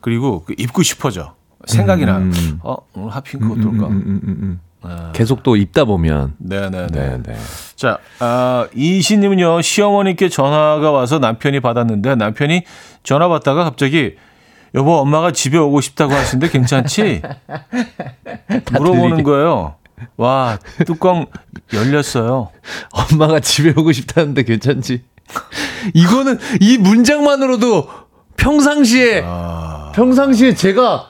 [0.00, 1.34] 그리고 그 입고 싶어져.
[1.66, 2.18] 생각이 나.
[2.18, 2.58] 음.
[2.64, 3.86] 어 오늘 핫핑크 어떨까?
[3.86, 5.12] 음, 음, 음, 음.
[5.12, 6.86] 계속 또 입다 보면 네네네.
[6.88, 7.36] 네, 네.
[7.76, 12.64] 자, 아, 이신님은요, 시어머니께 전화가 와서 남편이 받았는데, 남편이
[13.04, 14.16] 전화 받다가 갑자기,
[14.74, 17.22] 여보, 엄마가 집에 오고 싶다고 하시는데 괜찮지?
[18.72, 19.22] 물어보는.
[19.22, 19.76] 거예요.
[20.16, 21.26] 와, 뚜껑
[21.72, 22.50] 열렸어요.
[22.90, 25.04] 엄마가 집에 오고 싶다는데 괜찮지?
[25.94, 27.88] 이거는 이 문장만으로도
[28.36, 31.08] 평상시에 아, 평상시에 제가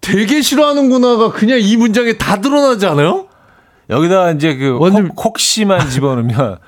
[0.00, 3.26] 되게 싫어하는구나가 그냥 이 문장에 다 드러나지 않아요?
[3.90, 6.58] 여기다 이제 그, 완전- 혹, 혹시만 집어넣으면,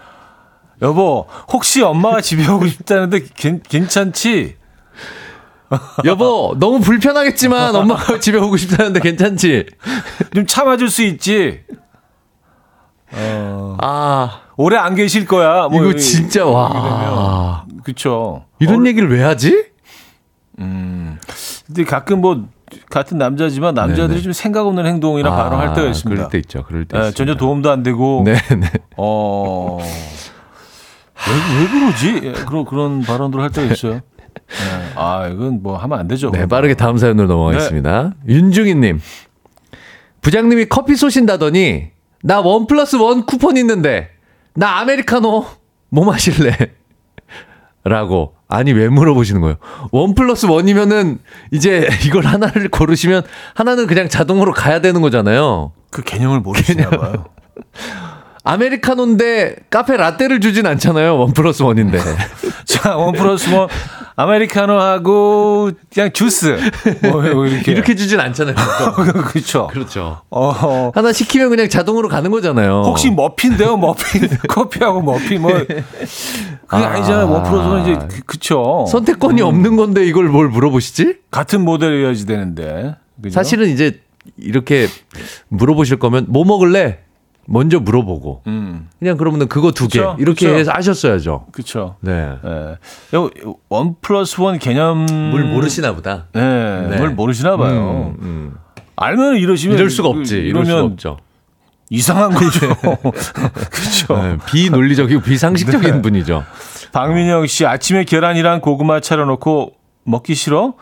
[0.82, 4.56] 여보, 혹시 엄마가 집에 오고 싶다는데 괜, 괜찮지?
[6.04, 9.66] 여보, 너무 불편하겠지만 엄마가 집에 오고 싶다는데 괜찮지?
[10.34, 11.60] 좀 참아줄 수 있지?
[13.12, 15.68] 어, 아, 오래 안 계실 거야.
[15.68, 17.64] 뭐 이거 이- 진짜 와.
[17.84, 18.44] 그쵸.
[18.58, 19.66] 이런 얘기를 왜 하지?
[20.56, 22.44] 근데 가끔 뭐
[22.90, 24.22] 같은 남자지만 남자들이 네네.
[24.22, 26.16] 좀 생각 없는 행동이나 발언할 때가 있습니다.
[26.16, 26.62] 그럴 때 있죠.
[26.64, 27.16] 그럴 때 예, 있습니다.
[27.16, 28.70] 전혀 도움도 안 되고 네, 네.
[28.96, 29.78] 어.
[31.28, 32.20] 왜, 왜 그러지?
[32.24, 34.00] 예, 그런 그런 발언들을 할 때가 있어요.
[34.36, 34.92] 예.
[34.96, 36.30] 아, 이건 뭐 하면 안 되죠.
[36.30, 38.14] 네, 빠르게 다음 사연으로 넘어가겠습니다.
[38.28, 39.00] 윤중희님.
[40.20, 41.88] 부장님이 커피 쏘신다더니,
[42.22, 44.10] 나 원 플러스 원 쿠폰 있는데,
[44.54, 45.46] 나 아메리카노
[45.90, 46.56] 뭐 마실래?
[47.84, 48.34] 라고.
[48.48, 49.56] 아니, 왜 물어보시는 거예요?
[49.90, 51.18] one plus one이면은,
[51.50, 53.22] 이제 이걸 하나를 고르시면,
[53.54, 55.72] 하나는 그냥 자동으로 가야 되는 거잖아요.
[55.90, 57.26] 그 개념을 모르시나 봐요.
[58.46, 61.18] 아메리카노인데, 카페 라떼를 주진 않잖아요.
[61.18, 61.98] one plus one인데.
[62.64, 63.66] 자, one plus one
[64.14, 66.56] 아메리카노하고 그냥 주스.
[67.02, 67.72] 뭐 이렇게.
[67.72, 68.54] 이렇게 주진 않잖아요.
[69.26, 69.66] 그렇죠.
[69.66, 70.20] 그렇죠.
[70.30, 72.82] 어, 하나 시키면 그냥 자동으로 가는 거잖아요.
[72.86, 73.76] 혹시 머핀데요?
[73.76, 74.28] 머핀.
[74.48, 75.84] 커피하고 머핀 뭐 그게
[76.68, 78.86] 아, 니잖아요 one plus one 이제 그, 그쵸.
[78.90, 81.18] 선택권이 없는 건데 이걸 뭘 물어보시지?
[81.32, 82.94] 같은 모델이어야지 되는데.
[83.20, 83.34] 그죠?
[83.34, 84.00] 사실은 이제
[84.36, 84.86] 이렇게
[85.48, 87.05] 물어보실 거면 뭐 먹을래?
[87.48, 88.88] 먼저 물어보고 음.
[88.98, 90.58] 그냥 그러면은 그거 두 개 이렇게 그쵸.
[90.58, 91.46] 해서 하셨어야죠.
[91.52, 91.96] 그쵸.
[92.00, 92.32] 네.
[92.44, 92.76] 예.
[93.16, 93.30] 요,
[93.68, 95.06] one plus one 개념.
[95.94, 96.26] 보다.
[96.32, 96.88] 네.
[96.88, 96.96] 네.
[96.98, 98.14] 뭘 모르시나 봐요.
[98.18, 98.54] 음, 음.
[98.96, 99.76] 알면 이러시면.
[99.76, 100.36] 이럴 수가 없지.
[100.38, 101.18] 이럴 수가 없죠.
[101.90, 102.74] 이상한 거죠.
[103.70, 104.16] 그쵸.
[104.22, 106.02] 네, 비논리적이고 비상식적인 네.
[106.02, 106.42] 분이죠.
[106.92, 109.72] 박민영 씨, 아침에 계란이랑 고구마 차려놓고
[110.04, 110.74] 먹기 싫어?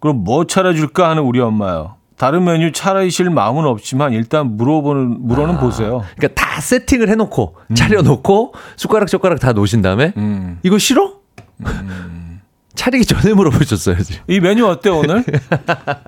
[0.00, 1.96] 그럼 뭐 차려줄까 하는 우리 엄마요.
[2.16, 6.04] 다른 메뉴 차리실 마음은 없지만 일단 물어보는, 물어는 보세요.
[6.16, 10.58] 그러니까 다 세팅을 해놓고 차려놓고 숟가락 젓가락 다 놓으신 다음에 음.
[10.62, 11.12] 이거 싫어?
[12.74, 14.20] 차리기 전에 물어보셨어야지.
[14.28, 15.24] 이 메뉴 어때, 오늘?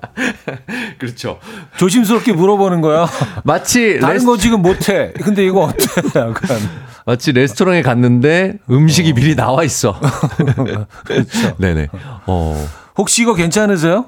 [0.99, 1.39] 그렇죠.
[1.77, 3.07] 조심스럽게 물어보는 거야.
[3.43, 5.11] 마치 다른 레스, 거 지금 못해.
[5.21, 5.85] 근데 이거 어때?
[6.15, 6.59] 약간.
[7.05, 9.99] 마치 레스토랑에 갔는데 음식이 미리 나와 있어.
[11.05, 11.55] 그렇죠.
[11.57, 11.87] 네네.
[12.27, 12.67] 어.
[12.97, 14.05] 혹시 이거 괜찮으세요?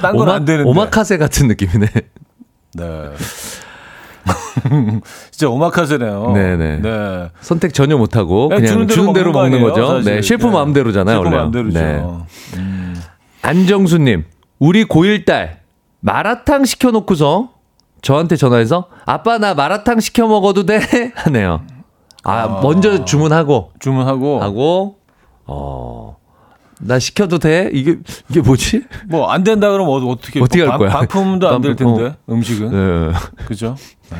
[0.00, 0.68] 딴 건 안 되는데.
[0.68, 1.86] 오마카세 같은 느낌이네.
[2.74, 3.10] 네.
[5.30, 6.32] 진짜 오마카세네요.
[6.32, 6.78] 네네.
[6.80, 7.30] 네.
[7.40, 9.86] 선택 전혀 못하고 그냥 그냥 주는 대로, 거 먹는 아니에요, 거죠.
[9.98, 10.14] 사실.
[10.16, 10.52] 네, 셰프 네.
[10.52, 11.36] 마음대로잖아요, 셰프 원래.
[11.36, 11.78] 마음대로죠.
[11.78, 12.94] 네.
[13.42, 14.24] 안정수님,
[14.58, 15.60] 우리 고1 딸
[16.00, 17.50] 마라탕 시켜놓고서
[18.00, 20.80] 저한테 전화해서 아빠 나 마라탕 시켜 먹어도 돼
[21.16, 21.62] 하네요.
[22.22, 24.98] 아, 먼저 주문하고 주문하고 하고
[25.46, 26.16] 어.
[26.86, 27.70] 나 시켜도 돼?
[27.72, 27.96] 이게
[28.28, 28.84] 이게 뭐지?
[29.08, 30.90] 뭐 안 된다 그러면 어- 어떻게 어떻게 할 반- 거야?
[30.90, 32.70] 반품도 안 될 텐데 음식은
[33.12, 33.12] 네.
[33.46, 33.74] 그죠?
[34.10, 34.18] 네.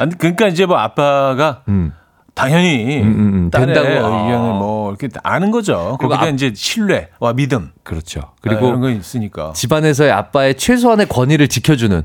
[0.00, 1.92] 아니, 그러니까 이제 뭐 아빠가 음.
[2.34, 3.06] 당연히 음,
[3.44, 3.88] 음, 딸의 된다고.
[3.88, 5.96] 의견을 뭐 이렇게 아는 거죠.
[6.00, 8.20] 거기다 앞- 이제 신뢰와 믿음 그렇죠.
[8.40, 9.52] 그리고 그리고 이런 거 있으니까.
[9.52, 12.02] 집안에서의 아빠의 최소한의 권위를 지켜주는.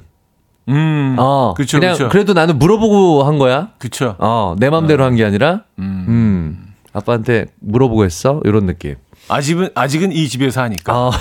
[0.69, 3.69] 음, 어, 그렇죠, 그냥 그렇죠, 그래도 나는 물어보고 한 거야.
[3.77, 4.15] 그렇죠.
[4.19, 6.05] 어, 내 맘대로 한게 아니라, 음.
[6.09, 8.41] 음, 아빠한테 물어보고 했어?
[8.43, 8.95] 이런 느낌.
[9.29, 10.93] 아직은 아직은 이 집에서 하니까.
[10.97, 11.11] 어.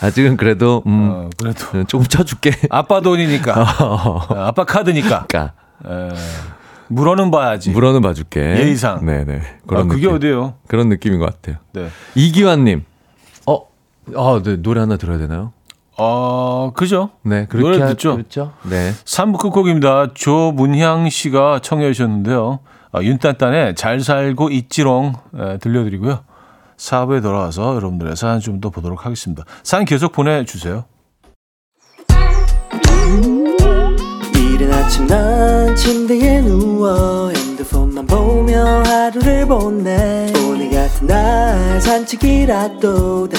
[0.00, 2.52] 아직은 그래도, 음, 어, 그래도 조금 쳐줄게.
[2.70, 5.26] 아빠 돈이니까, 어, 아빠 카드니까.
[5.28, 5.52] 그러니까,
[5.86, 6.08] 에,
[6.88, 7.70] 물어는 봐야지.
[7.70, 8.40] 물어는 봐줄게.
[8.40, 9.04] 예의상.
[9.04, 9.40] 네네.
[9.40, 10.16] 아, 그런 그게 느낌.
[10.16, 10.54] 어디예요?
[10.68, 11.56] 그런 느낌인 것 같아요.
[11.72, 11.88] 네.
[12.14, 12.84] 이기환님.
[13.46, 13.66] 어,
[14.16, 15.52] 아, 네, 노래 하나 들어야 되나요?
[15.98, 17.10] 어, 그죠?
[17.22, 18.14] 네, 그렇게 노래 하- 듣죠?
[18.14, 18.52] 그렇죠.
[18.62, 18.92] 네.
[19.04, 20.14] 3부 끝곡입니다.
[20.14, 22.60] 조문향 씨가 청해 주셨는데요.
[22.92, 26.20] 아, 윤딴딴의 잘 살고 있지롱 에, 들려드리고요.
[26.76, 29.44] 4부에 돌아와서 여러분들의 사연 좀 더 보도록 하겠습니다.
[29.62, 30.84] 사연 계속 보내주세요.
[34.34, 43.38] 이른 아침 난 침대에 누워 핸드폰만 보며 하루를 보내 오늘 같은 날 산책이라도 다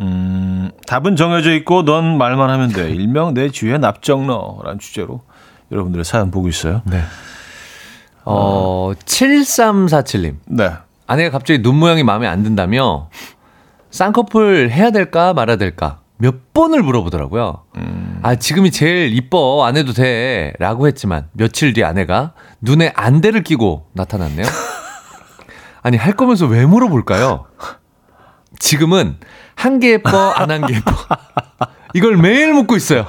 [0.00, 2.90] 음, 답은 정해져 있고 넌 말만 하면 돼.
[2.90, 5.22] 일명 내 주위의 납정너라는 주제로
[5.70, 6.82] 여러분들의 사연 보고 있어요.
[6.84, 7.00] 네.
[8.24, 10.36] 어, 7347님.
[10.46, 10.72] 네.
[11.06, 13.08] 아내가 갑자기 눈 모양이 마음에 안 든다며
[13.90, 17.62] 쌍꺼풀 해야 될까 말아야 될까 몇 번을 물어보더라고요.
[18.22, 19.64] 아, 지금이 제일 이뻐.
[19.66, 20.54] 안 해도 돼.
[20.58, 24.46] 라고 했지만 며칠 뒤 아내가 눈에 안대를 끼고 나타났네요.
[25.82, 27.44] 아니, 할 거면서 왜 물어볼까요?
[28.64, 29.16] 지금은
[29.56, 30.92] 한 개 예뻐, 안한게 예뻐.
[31.92, 33.06] 이걸 매일 묻고 있어요.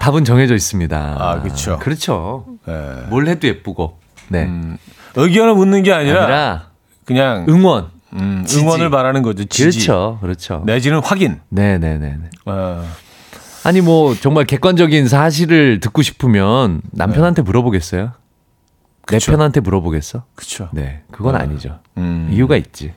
[0.00, 1.16] 답은 정해져 있습니다.
[1.18, 1.78] 아, 그쵸.
[1.78, 2.46] 그렇죠.
[2.66, 2.72] 네.
[3.08, 3.98] 뭘 해도 예쁘고.
[4.28, 4.44] 네.
[4.44, 4.78] 음,
[5.16, 6.62] 의견을 묻는 게 아니라, 아니라
[7.04, 7.90] 그냥 응원.
[8.14, 8.44] 음.
[8.50, 9.44] 응원을 바라는 거죠.
[9.44, 9.64] 지지.
[9.86, 10.18] 그렇죠.
[10.22, 10.62] 그렇죠.
[10.64, 11.40] 내지는 확인.
[11.50, 12.16] 네 네네.
[12.46, 12.82] 어,
[13.64, 18.02] 아니 뭐 정말 객관적인 사실을 듣고 싶으면 남편한테 물어보겠어요?
[18.02, 19.16] 내 네.
[19.18, 19.32] 그쵸.
[19.32, 20.24] 편한테 물어보겠어?
[20.34, 20.68] 그렇죠.
[20.72, 21.80] 네, 그건 아 니죠.
[21.98, 22.28] 음.
[22.32, 22.94] 이유가 있지.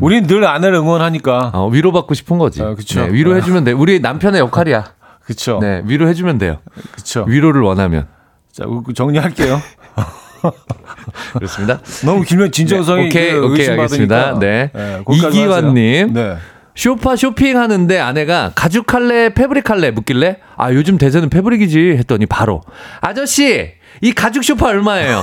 [0.00, 1.50] 우린 늘 아내를 응원하니까.
[1.54, 2.62] 어, 위로받고 싶은 거지.
[2.62, 3.06] 아, 그쵸.
[3.06, 3.72] 네, 위로해주면 돼.
[3.72, 4.84] 우리 남편의 역할이야.
[5.24, 5.58] 그렇죠.
[5.60, 6.58] 네, 위로해주면 돼요.
[6.92, 7.24] 그렇죠.
[7.26, 8.06] 위로를 원하면.
[8.52, 9.60] 자, 그 정리할게요.
[11.32, 11.80] 그렇습니다.
[12.04, 13.68] 너무 길면 진정성이 오케이, 그 오케이.
[13.68, 14.38] 알겠습니다.
[14.38, 14.70] 네.
[15.04, 16.12] 거기까지 이기환님.
[16.12, 16.36] 네.
[16.76, 22.62] 쇼파 쇼핑하는데 아내가 가죽 할래, 패브릭 할래 묻길래 아 요즘 대세는 패브릭이지 했더니 바로
[23.00, 23.70] 아저씨
[24.00, 25.22] 이 가죽 쇼파 얼마예요?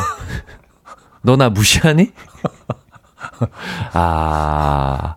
[1.23, 2.11] 너 나 무시하니?
[3.93, 5.15] 아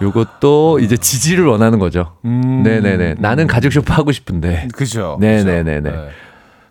[0.00, 2.12] 요것도 이제 지지를 원하는 거죠.
[2.24, 2.62] 음.
[2.62, 5.16] 네네네 나는 가죽 쇼파 하고 싶은데 그죠.
[5.20, 5.80] 네네네네.
[5.80, 6.08] 네.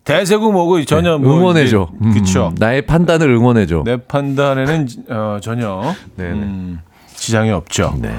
[0.04, 1.90] 대세고 뭐고 전혀 뭐 응원해줘.
[2.10, 2.48] 이제- 그쵸.
[2.52, 3.84] 음, 나의 판단을 응원해줘.
[3.86, 5.82] 내 판단에는 어, 전혀
[6.16, 6.32] 네네.
[6.32, 6.80] 음,
[7.16, 7.94] 지장이 없죠.
[8.02, 8.16] 네.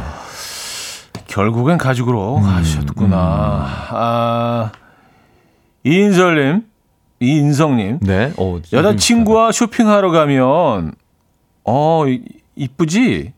[1.28, 3.16] 결국엔 가죽으로 하셨구나.
[3.90, 4.70] 아,
[5.84, 6.62] 이인설님,
[7.20, 8.32] 이인성님, 네.
[8.38, 10.92] 어, 여자친구와 쇼핑하러 가면,
[11.70, 12.22] 어, 이-
[12.56, 13.34] 이쁘지?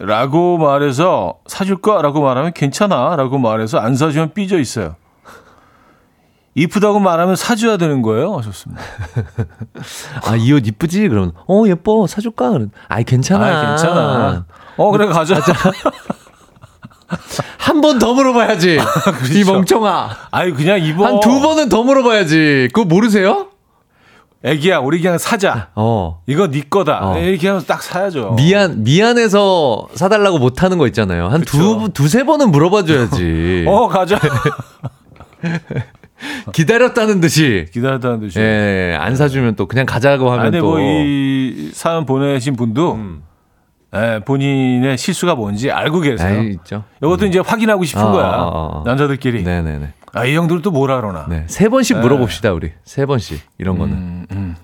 [0.00, 2.02] 라고 말해서 사줄까?
[2.02, 3.16] 라고 말하면 괜찮아.
[3.16, 4.96] 라고 말해서 안 사주면 삐져 있어요.
[6.54, 8.36] 이쁘다고 말하면 사줘야 되는 거예요.
[8.36, 8.82] 하셨습니다.
[10.26, 11.08] 아, 이 옷 이쁘지?
[11.08, 12.06] 그러면, 어, 예뻐.
[12.06, 12.50] 사줄까?
[12.50, 13.46] 그럼, 아이, 괜찮아.
[13.46, 14.46] 아, 괜찮아.
[14.76, 15.36] 어, 그래, 가자.
[17.58, 18.78] 한 번 더 물어봐야지.
[19.34, 20.10] 이 멍청아.
[20.30, 21.06] 아유, 그냥 입어.
[21.06, 22.68] 한 두 번은 더 물어봐야지.
[22.72, 23.48] 그거 모르세요?
[24.42, 25.68] 애기야, 우리 그냥 사자.
[25.74, 26.22] 어.
[26.26, 27.00] 이거 네 거다.
[27.10, 27.18] 어.
[27.18, 28.32] 이렇게 하면서 딱 사야죠.
[28.36, 31.28] 미안, 미안해서 사달라고 못하는 거 있잖아요.
[31.28, 31.88] 한 두, 그쵸.
[31.92, 33.66] 두세 번은 물어봐줘야지.
[33.68, 34.18] 어, 가자.
[36.52, 37.66] 기다렸다는 듯이.
[37.72, 38.38] 기다렸다는 듯이.
[38.40, 40.70] 예, 안 사주면 또 그냥 가자고 하면 아니, 또.
[40.70, 43.22] 뭐 이 사연 보내신 분도 음.
[43.94, 46.40] 예, 본인의 실수가 뭔지 알고 계세요.
[46.40, 46.84] 아이, 있죠.
[47.02, 48.26] 이것도 이제 확인하고 싶은 어, 거야.
[48.26, 48.82] 어, 어.
[48.86, 49.42] 남자들끼리.
[49.42, 49.92] 네네네.
[50.12, 51.26] 아, 이 형들은 또 뭐라 그러나.
[51.28, 51.44] 네.
[51.48, 52.72] 세 번씩 물어봅시다, 우리.
[52.84, 53.40] 세 번씩.
[53.58, 53.94] 이런 거는.
[53.94, 54.56] 음, 음.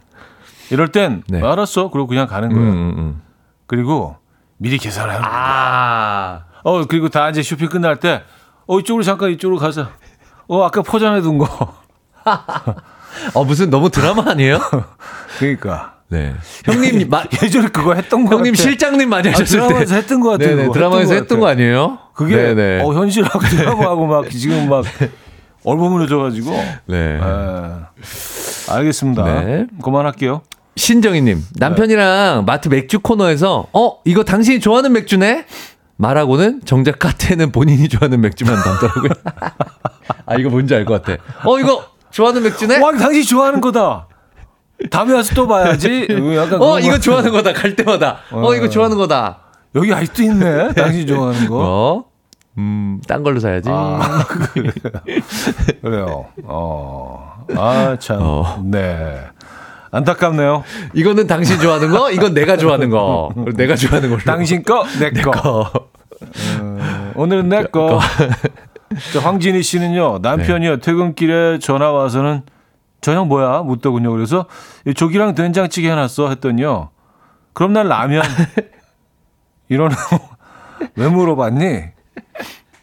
[0.71, 1.41] 이럴 땐 네.
[1.43, 1.91] 알았어.
[1.91, 2.71] 그리고 그냥 가는 음, 거예요.
[2.71, 3.23] 음, 음.
[3.67, 4.17] 그리고
[4.57, 5.33] 미리 계산을 하는 거야.
[5.33, 6.45] 아.
[6.65, 8.23] 어, 그리고 다 이제 쇼핑 끝날 때
[8.67, 9.91] 어, 이쪽으로 잠깐 이쪽으로 가자.
[10.49, 11.47] 어, 아까 포장해 둔 거.
[13.35, 14.59] 어, 무슨 너무 드라마 아니에요?
[15.39, 15.95] 그러니까.
[16.09, 16.35] 네.
[16.65, 18.63] 형님, 마, 예전에 그거 했던 거 형님 같아.
[18.63, 19.67] 실장님 많이 아, 하셨을 때.
[19.67, 20.45] 드라마에서 했던 거 같아.
[20.47, 20.73] 네네, 그거.
[20.75, 21.53] 드라마에서 했던 했던 거거 같아.
[21.61, 21.99] 아니에요?
[22.15, 22.83] 그게 네네.
[22.83, 24.85] 어, 현실하고 하고 막 지금 막
[25.67, 26.51] 얼버무려져가지고.
[26.87, 27.21] 네.
[27.21, 28.73] 예.
[28.73, 29.25] 알겠습니다.
[29.25, 29.67] 네.
[29.83, 30.43] 그만할게요.
[30.77, 35.47] 신정희님, 남편이랑 마트 맥주 코너에서, 어, 이거 당신이 좋아하는 맥주네?
[35.97, 39.11] 말하고는 정작 카트에는 본인이 좋아하는 맥주만 담더라고요.
[40.27, 41.23] 아, 이거 뭔지 알 것 같아.
[41.45, 42.79] 어, 이거 좋아하는 맥주네?
[42.79, 44.07] 와, 당신 좋아하는 거다.
[44.91, 46.07] 다음에 와서 또 봐야지.
[46.61, 46.99] 어, 이거 거.
[47.01, 47.55] 좋아하는 거다.
[47.55, 48.19] 갈 때마다.
[48.31, 49.39] 어, 이거 좋아하는 거다.
[49.75, 50.75] 여기 아직도 있네.
[50.75, 51.57] 당신 좋아하는 거.
[51.59, 52.05] 어?
[52.59, 53.69] 음, 딴 걸로 사야지.
[53.71, 54.25] 아,
[55.83, 56.27] 그래요.
[56.45, 57.45] 어.
[57.57, 58.19] 아, 참.
[58.21, 58.63] 어.
[58.65, 59.21] 네.
[59.91, 60.65] 안타깝네요.
[60.95, 63.31] 이거는 당신 좋아하는 거, 이건 내가 좋아하는 거.
[63.57, 64.21] 내가 좋아하는 걸로.
[64.23, 65.31] 당신 거, 내 거.
[65.31, 65.61] 거.
[66.61, 68.01] 어, 오늘은 내 거.
[69.13, 72.43] 저 황진희 씨는요, 남편이요, 퇴근길에 전화 와서는
[73.01, 73.63] 저녁 뭐야?
[73.63, 74.11] 묻더군요.
[74.13, 74.47] 그래서
[74.87, 76.29] 이 조기랑 된장찌개 해놨어.
[76.31, 76.91] 했더니요.
[77.53, 78.23] 그럼 난 라면.
[79.69, 79.97] 이러는
[80.97, 81.96] 왜 물어봤니?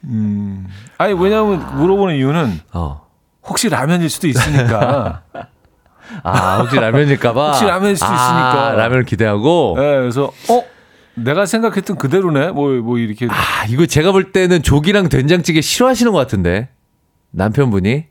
[0.05, 0.67] 음.
[0.97, 3.07] 아니, 왜냐면 물어보는 이유는 어.
[3.45, 5.23] 혹시 라면일 수도 있으니까.
[6.23, 7.47] 아, 혹시 라면일까봐?
[7.47, 8.71] 혹시 라면일 수도 아, 있으니까.
[8.75, 9.75] 라면을 기대하고?
[9.77, 10.63] 네, 그래서, 어?
[11.15, 12.49] 내가 생각했던 그대로네?
[12.51, 13.27] 뭐, 뭐, 이렇게.
[13.29, 16.69] 아, 이거 제가 볼 때는 조기랑 된장찌개 싫어하시는 것 같은데.
[17.31, 18.05] 남편분이.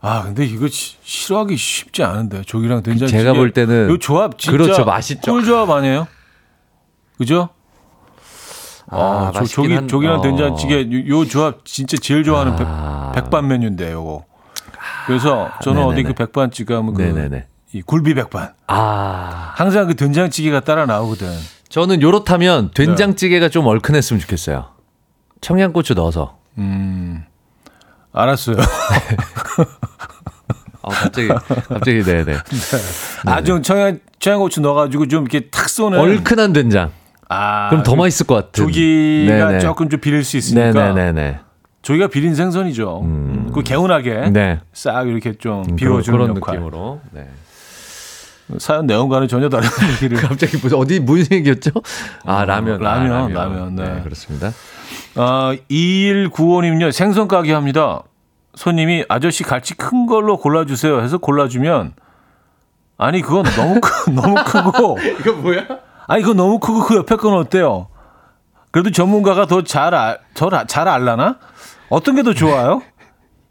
[0.00, 2.42] 아, 근데 이거 시- 싫어하기 쉽지 않은데.
[2.42, 3.18] 조기랑 된장찌개.
[3.18, 5.32] 제가 볼 때는 이 조합 진짜 그렇죠, 맛있죠.
[5.32, 6.06] 꿀 조합 아니에요?
[7.18, 7.48] 그죠?
[8.90, 10.22] 아, 아, 조, 맛있긴 조기, 한- 조기랑 어.
[10.22, 13.12] 된장찌개 요, 요 조합 진짜 제일 좋아하는 아.
[13.14, 14.24] 백, 반 메뉴인데 요거.
[15.06, 16.08] 그래서 저는 어디 네네네.
[16.08, 17.46] 그 백반집 가면 그 네네네.
[17.74, 18.52] 이 굴비 백반.
[18.66, 19.52] 아.
[19.56, 21.28] 항상 그 된장찌개가 따라 나오거든.
[21.68, 24.66] 저는 요렇다면 된장찌개가 좀 얼큰했으면 좋겠어요.
[25.42, 26.38] 청양고추 넣어서.
[26.56, 27.24] 음.
[28.12, 28.56] 알았어요.
[30.82, 32.36] 아, 갑자기, 갑자기, 네네.
[33.26, 35.98] 아주 청양 청양고추 넣어가지고 좀 이렇게 탁 쏘는.
[35.98, 36.90] 얼큰한 된장.
[37.28, 38.52] 아, 그럼 더그 맛있을 것 같은.
[38.64, 39.58] 조기가 네네.
[39.60, 40.72] 조금 좀 비릴 수 있으니까.
[40.92, 41.40] 네네네네.
[41.82, 43.00] 조기가 비린 생선이죠.
[43.02, 43.50] 음.
[43.54, 44.60] 그 개운하게 네.
[44.72, 46.54] 싹 이렇게 좀 음, 비워주는 그런 역할.
[46.56, 47.00] 느낌으로.
[47.12, 47.28] 네.
[48.58, 50.16] 사연 내용과는 전혀 다른 얘기를.
[50.18, 51.70] 갑자기 무슨 어디 무슨 얘기였죠?
[52.24, 54.00] 아 라면, 라면, 아, 라면, 네.
[54.02, 54.52] 그렇습니다.
[55.14, 56.90] 아, 2195님요.
[56.92, 58.02] 생선 가게 합니다.
[58.54, 61.92] 손님이 아저씨 같이 큰 걸로 골라주세요 해서 골라주면
[62.96, 65.64] 아니 그건 너무 크, 너무 크고 이거 뭐야?
[66.08, 67.88] 아니 그거 너무 크고 그 옆에 건 어때요?
[68.70, 71.38] 그래도 전문가가 더잘 알, 더잘 알라나?
[71.90, 72.82] 어떤 게 더 좋아요?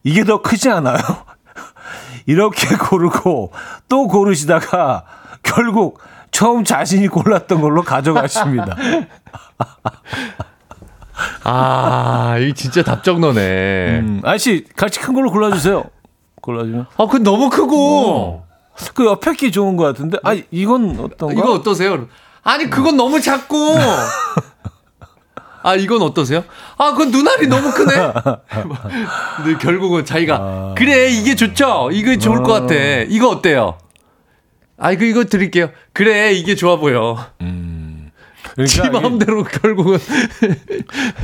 [0.03, 0.97] 이게 더 크지 않아요?
[2.27, 3.51] 이렇게 고르고
[3.87, 5.05] 또 고르시다가
[5.43, 5.99] 결국
[6.31, 8.75] 처음 자신이 골랐던 걸로 가져가십니다.
[11.43, 13.99] 아, 이 진짜 답정너네.
[14.01, 15.83] 음, 아저씨 같이 큰 걸로 골라주세요.
[16.41, 18.43] 골라주면 아, 그건 너무 크고.
[18.93, 20.19] 그 옆에 게 좋은 것 같은데.
[20.23, 21.33] 아 이건 어떤가?
[21.33, 22.07] 이거 어떠세요?
[22.47, 23.75] 아니, 그건 너무 작고.
[25.63, 26.45] 아, 이건 어떠세요?
[26.77, 27.93] 아, 그건 눈알이 너무 크네.
[29.35, 31.89] 근데 결국은 자기가 그래 이게 좋죠.
[31.91, 32.73] 이거 좋을 것 같아.
[33.09, 33.77] 이거 어때요?
[34.77, 35.71] 아, 이거 이거 드릴게요.
[35.91, 37.17] 그래 이게 좋아 보여.
[37.39, 37.45] 지
[38.55, 39.97] 그러니까 이게 마음대로 결국은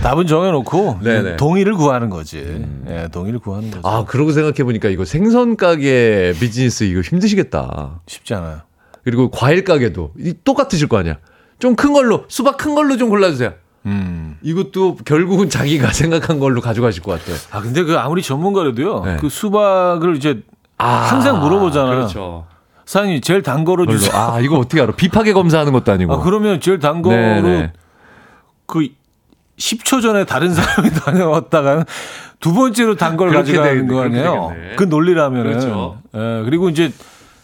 [0.04, 1.30] 답은 정해놓고 네네.
[1.32, 1.38] 음.
[1.38, 2.66] 동의를 구하는 거지.
[2.90, 3.82] 예, 동의를 구하는 거지.
[3.86, 8.02] 아, 그러고 생각해 보니까 이거 생선 가게 비즈니스 이거 힘드시겠다.
[8.08, 8.62] 쉽지 않아요.
[9.04, 11.18] 그리고 과일 가게도 이 똑같으실 거 아니야.
[11.60, 13.54] 좀 큰 걸로 수박 큰 걸로 좀 골라주세요.
[13.86, 14.38] 음.
[14.42, 17.36] 이것도 결국은 자기가 생각한 걸로 가져가실 것 같아요.
[17.52, 19.02] 아 근데 그 아무리 전문가라도요.
[19.06, 19.18] 네.
[19.20, 20.42] 그 수박을 이제
[20.78, 21.96] 아, 항상 물어보잖아요.
[21.96, 22.46] 그렇죠.
[22.86, 23.86] 사장님 제일 단 거로.
[23.86, 24.12] 주세요.
[24.14, 24.94] 아, 이거 어떻게 알아?
[24.94, 26.14] 비파게 검사하는 것도 아니고.
[26.14, 27.72] 아, 그러면 제일 단 거로 네네.
[28.66, 28.88] 그
[29.58, 31.86] 10초 전에 다른 사람이 다녀왔다가는
[32.42, 33.94] 두 번째로 단 걸 가져가는 되겠네.
[33.94, 34.54] 거 아니에요?
[34.76, 35.44] 그 논리라면은.
[35.52, 36.00] 그렇죠.
[36.16, 36.92] 예, 그리고 이제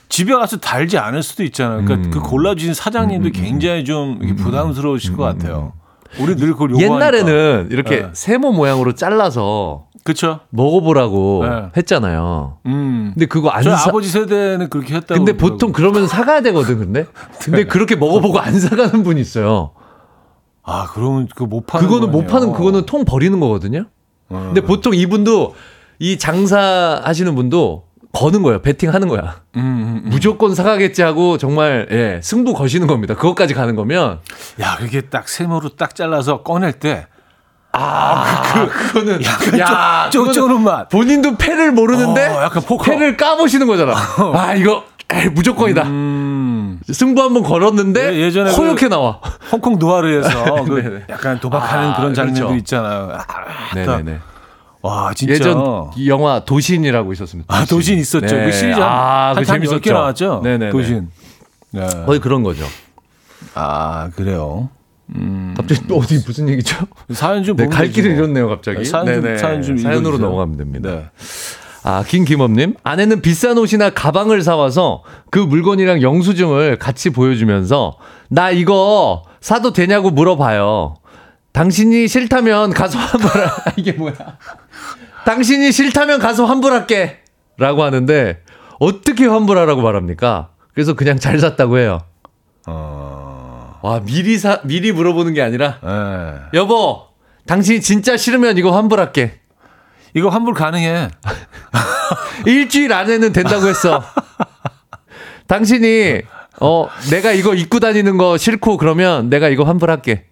[0.09, 1.85] 집에 가서 달지 않을 수도 있잖아요.
[1.85, 2.11] 그러니까 음.
[2.11, 5.73] 그 골라주신 사장님도 굉장히 좀 부담스러우실 것 같아요.
[6.19, 6.95] 우리 늘 그걸 요구하니까.
[6.95, 8.09] 옛날에는 이렇게 네.
[8.13, 10.39] 세모 모양으로 잘라서 그렇죠.
[10.49, 11.69] 먹어보라고 네.
[11.77, 12.57] 했잖아요.
[12.65, 13.11] 음.
[13.13, 13.89] 근데 그거 안 저희 사.
[13.89, 15.13] 아버지 세대는 그렇게 했다고.
[15.19, 15.51] 근데 그러더라고요.
[15.51, 17.05] 보통 그러면 사가야 되거든, 근데.
[17.43, 19.71] 근데 그렇게 먹어보고 안 사가는 분이 있어요.
[20.63, 22.25] 아, 그러면 그거 못 파는 그거는 못.
[22.25, 23.85] 파는, 그거는 통 버리는 거거든요.
[24.31, 24.45] 음.
[24.53, 25.53] 근데 보통 이분도
[25.99, 28.61] 이 장사 하시는 분도 거는 거예요.
[28.61, 29.41] 베팅하는 거야.
[29.55, 30.09] 음, 음, 음.
[30.09, 33.13] 무조건 사가겠지 하고 정말 예, 승부 거시는 겁니다.
[33.15, 34.19] 그것까지 가는 거면
[34.61, 37.07] 야, 그게 딱 세모로 딱 잘라서 꺼낼 때
[37.71, 40.89] 아, 그, 그거는 약간 야, 쪼는 맛.
[40.89, 42.83] 본인도 패를 모르는데 어, 약간 포커.
[42.83, 43.93] 패를 까보시는 거잖아.
[44.33, 45.83] 아, 이거 에이, 무조건이다.
[45.83, 46.79] 음.
[46.91, 49.19] 승부 한번 걸었는데 예, 예전에 허옇게 나와.
[49.51, 51.03] 홍콩 누아르에서 그 네네.
[51.09, 52.57] 약간 도박하는 아, 그런 장면들 그렇죠.
[52.57, 53.17] 있잖아요.
[53.27, 54.19] 아, 네네네.
[54.81, 55.33] 와, 진짜.
[55.33, 57.53] 예전 이 영화 도신이라고 있었습니다.
[57.53, 58.25] 아, 도신 있었죠.
[58.25, 58.45] 네.
[58.45, 59.79] 그 시리즈 아, 그 재밌었죠.
[59.79, 60.41] 10개 나왔죠.
[60.43, 60.71] 네네네.
[60.71, 61.09] 도신.
[61.71, 61.87] 네.
[62.05, 62.63] 거의 그런 거죠.
[63.53, 64.69] 아, 그래요.
[65.57, 66.77] 갑자기 또 어디 무슨 얘기죠?
[67.13, 68.19] 사연 좀 네, 갈 길을 뭐.
[68.19, 68.85] 잃었네요, 갑자기.
[68.85, 69.37] 사연 좀, 네네.
[69.37, 70.25] 사연 좀 사연으로 읽어주세요.
[70.27, 70.89] 넘어가면 됩니다.
[70.89, 71.05] 네.
[71.83, 72.75] 아, 김김업님.
[72.83, 77.95] 아내는 비싼 옷이나 가방을 사와서 그 물건이랑 영수증을 같이 보여주면서
[78.29, 80.95] 나 이거 사도 되냐고 물어봐요.
[81.51, 84.13] 당신이 싫다면 가서 환불하, 이게 뭐야.
[85.25, 87.19] 당신이 싫다면 가서 환불할게.
[87.57, 88.41] 라고 하는데
[88.79, 90.49] 어떻게 환불하라고 말합니까?
[90.73, 91.99] 그래서 그냥 잘 샀다고 해요.
[92.67, 96.57] 어, 와, 미리 사, 미리 물어보는 게 아니라 예.
[96.57, 97.07] 여보,
[97.47, 99.39] 당신이 진짜 싫으면 이거 환불할게.
[100.13, 101.09] 이거 환불 가능해.
[102.45, 104.01] 일주일 안에는 된다고 했어.
[105.47, 106.21] 당신이
[106.61, 110.25] 어 내가 이거 입고 다니는 거 싫고 그러면 내가 이거 환불할게.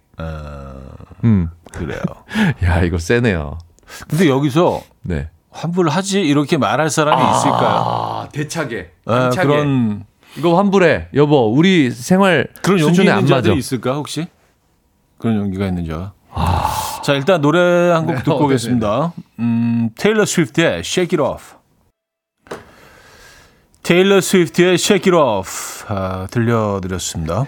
[1.23, 1.49] 음.
[1.71, 1.99] 그래요.
[2.63, 3.57] 야 이거 세네요.
[4.07, 5.29] 근데 여기서 네.
[5.51, 7.69] 환불 하지 이렇게 말할 사람이 있을까요?
[7.69, 8.75] 아 대차게.
[8.77, 9.47] 예, 당차게.
[9.47, 10.05] 그런
[10.37, 11.07] 이거 환불해.
[11.15, 13.51] 여보, 우리 생활 그런 수준에 안 맞아.
[13.53, 14.27] 있을까 혹시?
[15.17, 16.11] 그런 용기가 있는지요.
[17.03, 17.59] 자 일단 노래
[17.91, 19.13] 한곡 네, 듣고 어, 오겠습니다.
[19.39, 21.55] 음, 테일러 스위프트의 Shake It Off.
[23.81, 27.45] 테일러 스위프트의 Shake It Off 아, 들려드렸습니다.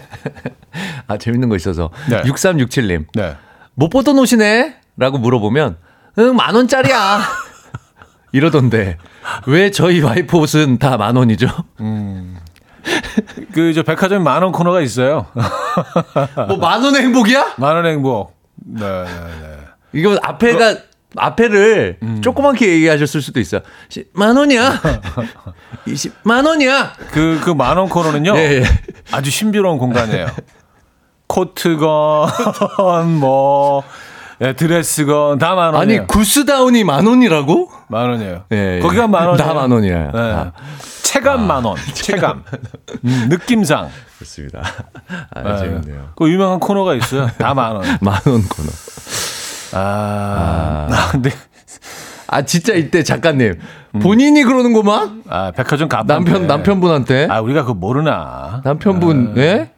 [1.08, 1.90] 아 재밌는 거 있어서.
[2.10, 2.22] 네.
[2.24, 3.06] 6367님.
[3.14, 3.36] 네.
[3.80, 4.76] 못 보던 옷이네?
[4.98, 5.78] 라고 물어보면
[6.18, 7.22] 응, 만 원짜리야.
[8.34, 8.98] 이러던데.
[9.48, 11.48] 왜 저희 와이프 옷은 다 만 원이죠?
[13.54, 15.28] 그저 백화점 만 원 코너가 있어요.
[16.48, 17.54] 뭐 만 원의 행복이야?
[17.58, 18.36] 만원 행복.
[18.56, 19.58] 네, 네, 네.
[19.94, 20.76] 이거 앞에가
[21.16, 23.62] 앞에를 조그맣게 얘기하셨을 수도 있어요.
[23.88, 24.82] 시- 만 원이야.
[25.88, 26.94] 20만 원이야.
[27.12, 28.36] 그, 그 만 원 코너는요.
[28.36, 28.64] 예, 예.
[29.12, 30.28] 아주 신비로운 공간이에요.
[31.30, 32.28] 코트건,
[33.20, 33.84] 뭐,
[34.42, 36.00] 예, 드레스건, 다 만 원이에요.
[36.02, 37.70] 아니 구스다운이 만 원이라고?
[37.88, 38.44] 만 원이에요.
[38.52, 38.80] 예, 예.
[38.82, 39.48] 거기가 만 원이에요.
[39.48, 40.12] 다 만 원이에요.
[40.14, 40.20] 네.
[40.20, 40.52] 아.
[41.04, 41.76] 체감 만 원.
[41.94, 42.44] 체감.
[43.06, 43.90] 음, 느낌상.
[44.18, 44.62] 그렇습니다.
[45.34, 45.58] 아, 네.
[45.58, 46.10] 재밌네요.
[46.16, 47.30] 그 유명한 코너가 있어요.
[47.38, 47.84] 다 만 원.
[48.02, 48.70] 만 원 코너.
[49.74, 51.32] 아, 아, 근데
[52.28, 53.60] 아 진짜 이때 작가님
[54.02, 58.62] 본인이 그러는구만 아, 백화점 갑 남편 남편분한테 아, 우리가 그거 모르나.
[58.64, 59.72] 남편분 예?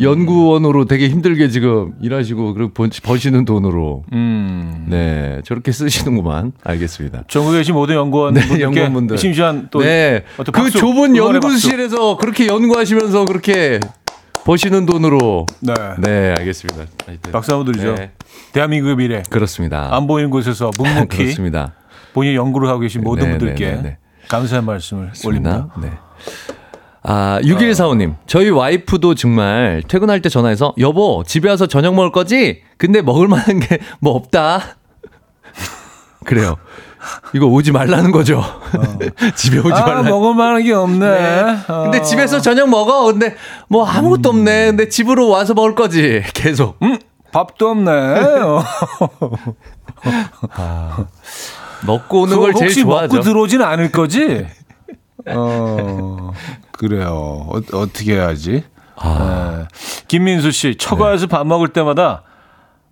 [0.00, 4.86] 연구원으로 되게 힘들게 지금 일하시고 그리고 번- 버시는 돈으로 음.
[4.88, 7.24] 네 저렇게 쓰시는구만 알겠습니다.
[7.28, 9.18] 전국에 계신 모든 연구원분들께 네, 연구원분들.
[9.18, 10.24] 심심한 또 네.
[10.36, 13.80] 그 박수, 좁은 연구실에서 그렇게 연구하시면서 그렇게
[14.44, 15.46] 버시는 돈으로.
[15.60, 15.72] 네.
[15.98, 16.84] 네, 알겠습니다.
[17.32, 17.94] 박수 한번 드리죠.
[17.94, 18.10] 네.
[18.52, 19.22] 대한민국의 미래.
[19.30, 19.88] 그렇습니다.
[19.96, 21.72] 안 보이는 곳에서 묵묵히 그렇습니다.
[22.12, 23.96] 본인 연구를 하고 계신 모든 네, 분들께 네, 네, 네.
[24.28, 25.68] 감사의 말씀을 올립니다.
[27.04, 27.12] 네.
[27.12, 28.16] 아, 6145님.
[28.26, 32.62] 저희 와이프도 정말 퇴근할 때 전화해서 여보, 집에 와서 저녁 먹을 거지?
[32.78, 34.76] 근데 먹을 만한 게 뭐 없다.
[36.24, 36.56] 그래요.
[37.34, 38.42] 이거 오지 말라는 거죠.
[39.36, 40.02] 집에 오지 아, 말라.
[40.04, 41.64] 먹을 만한 게 없네.
[41.68, 41.82] 어.
[41.82, 43.04] 근데 집에서 저녁 먹어.
[43.04, 43.36] 근데
[43.68, 44.66] 뭐 아무것도 없네.
[44.68, 46.22] 근데 집으로 와서 먹을 거지.
[46.32, 46.78] 계속.
[46.82, 46.98] 음,
[47.30, 47.90] 밥도 없네.
[47.90, 48.64] 어.
[51.86, 53.12] 먹고 오는 걸 제일 혹시 좋아하죠.
[53.16, 54.46] 먹고 들어오진 않을 거지?
[55.26, 56.30] 어,
[56.78, 57.46] 그래요.
[57.48, 58.64] 어, 어떻게 해야지?
[58.96, 59.66] 아.
[59.70, 59.78] 네.
[60.08, 62.22] 김민수 씨, 처가에서 밥 먹을 때마다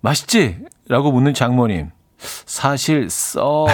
[0.01, 0.59] 맛있지?
[0.87, 1.91] 라고 묻는 장모님.
[2.45, 3.67] 사실 썩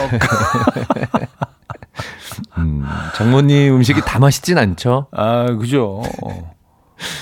[2.57, 2.83] 음,
[3.15, 5.07] 장모님 음식이 다 맛있진 않죠.
[5.11, 6.01] 아, 그죠.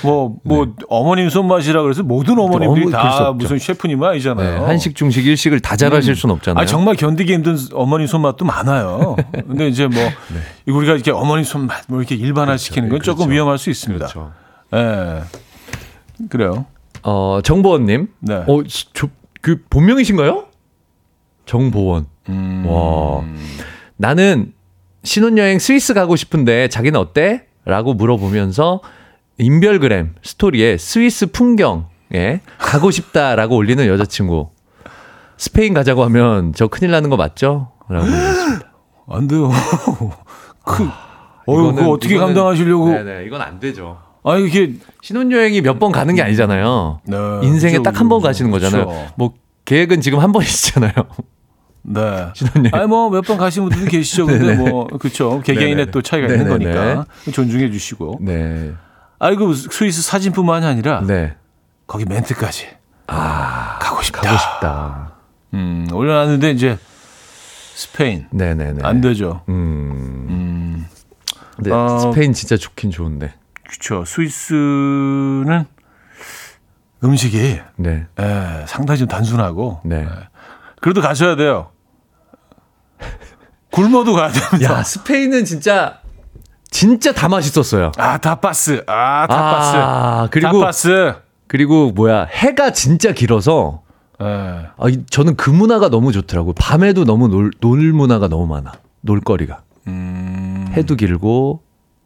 [0.04, 3.32] 뭐, 뭐, 어머님 손맛이라 그래서 모든 어머님들이 다.
[3.36, 4.60] 무슨 셰프님은 아니잖아요.
[4.60, 6.62] 네, 한식, 중식, 일식을 다 잘하실 수는 없잖아요.
[6.62, 9.16] 아, 정말 견디기 힘든 어머님 손맛도 많아요.
[9.48, 10.02] 근데 이제 뭐,
[10.68, 13.26] 우리가 이렇게 어머님 손맛, 뭐 이렇게 일반화시키는 건 조금 네.
[13.26, 13.34] 그렇죠.
[13.34, 14.08] 위험할 수 있습니다.
[14.08, 14.32] 그렇죠.
[14.74, 15.22] 예.
[16.30, 16.66] 그래요.
[17.04, 18.08] 어, 정보원님.
[18.20, 18.36] 네.
[18.48, 19.08] 어, 시- 저,
[19.42, 20.46] 그 본명이신가요?
[21.46, 22.08] 정보원.
[22.30, 22.66] 음.
[22.68, 23.24] 와.
[23.96, 24.54] 나는
[25.04, 27.44] 신혼여행 스위스 가고 싶은데 자기는 어때?
[27.66, 28.82] 라고 물어보면서
[29.40, 34.50] 인별그램 스토리에 스위스 풍경에 가고 싶다라고 올리는 여자친구.
[35.38, 37.72] 스페인 가자고 하면 저 큰일 나는 거 맞죠?
[37.90, 38.72] 라고 올렸습니다.
[39.10, 39.50] 안 돼요.
[40.66, 40.84] 그,
[41.48, 42.90] 어유 이거는- 그거 어떻게 이거는- 감당하시려고.
[42.90, 44.00] 네네, 이건 안 되죠.
[44.24, 44.74] 아, 이게.
[45.02, 47.00] 신혼여행이 몇 번 가는 게 아니잖아요.
[47.06, 48.86] 네, 인생에 딱 한 번 가시는 거잖아요.
[48.88, 49.08] 그죠.
[49.16, 49.34] 뭐
[49.66, 50.92] 계획은 지금 한 번이시잖아요.
[51.84, 52.02] 네.
[52.34, 52.72] 신혼여행.
[52.74, 54.26] 아니, 뭐, 몇 번 가신 분들도 계시죠.
[54.26, 54.58] 근데 네네.
[54.70, 55.42] 뭐, 그쵸.
[55.46, 55.92] 개개인의 네네네.
[55.92, 56.74] 또 차이가 있는 네네네.
[56.74, 57.06] 거니까.
[57.32, 58.18] 존중해 주시고.
[58.22, 58.74] 네.
[59.20, 61.02] 아이고, 스위스 사진뿐만이 아니라.
[61.02, 61.36] 네.
[61.88, 62.68] 거기 멘트까지.
[63.08, 64.22] 아, 가고 싶다.
[64.22, 65.12] 가고 싶다.
[65.54, 66.78] 음, 올려놨는데 이제
[67.74, 68.28] 스페인.
[68.32, 68.82] 네네네.
[68.84, 69.44] 안 되죠.
[69.50, 70.28] 음.
[70.30, 70.88] 음,
[71.56, 73.34] 근데 어, 스페인 진짜 좋긴 좋은데.
[73.68, 74.04] 그쵸.
[74.06, 75.66] 스위스는
[77.04, 78.08] 음식이 네.
[78.20, 79.82] 예, 상당히 좀 단순하고.
[79.86, 80.08] 네.
[80.82, 81.72] 그래도 가셔야 돼요.
[83.72, 84.80] 굶어도 가야 됩니다.
[84.80, 86.02] 야, 스페인은 진짜
[86.70, 87.92] 진짜 다 맛있었어요.
[87.98, 88.84] 아, 타파스.
[88.88, 89.76] 아, 타파스.
[89.78, 91.14] 아, 그리고 타파스.
[91.48, 92.26] 그리고 뭐야?
[92.26, 93.82] 해가 진짜 길어서
[94.22, 94.26] 예.
[94.26, 96.54] 아, 이- 저는 그 문화가 너무 좋더라고요.
[96.56, 98.74] 밤에도 너무 놀, 놀 문화가 너무 많아.
[99.02, 99.62] 놀거리가.
[100.74, 101.62] 해도 길고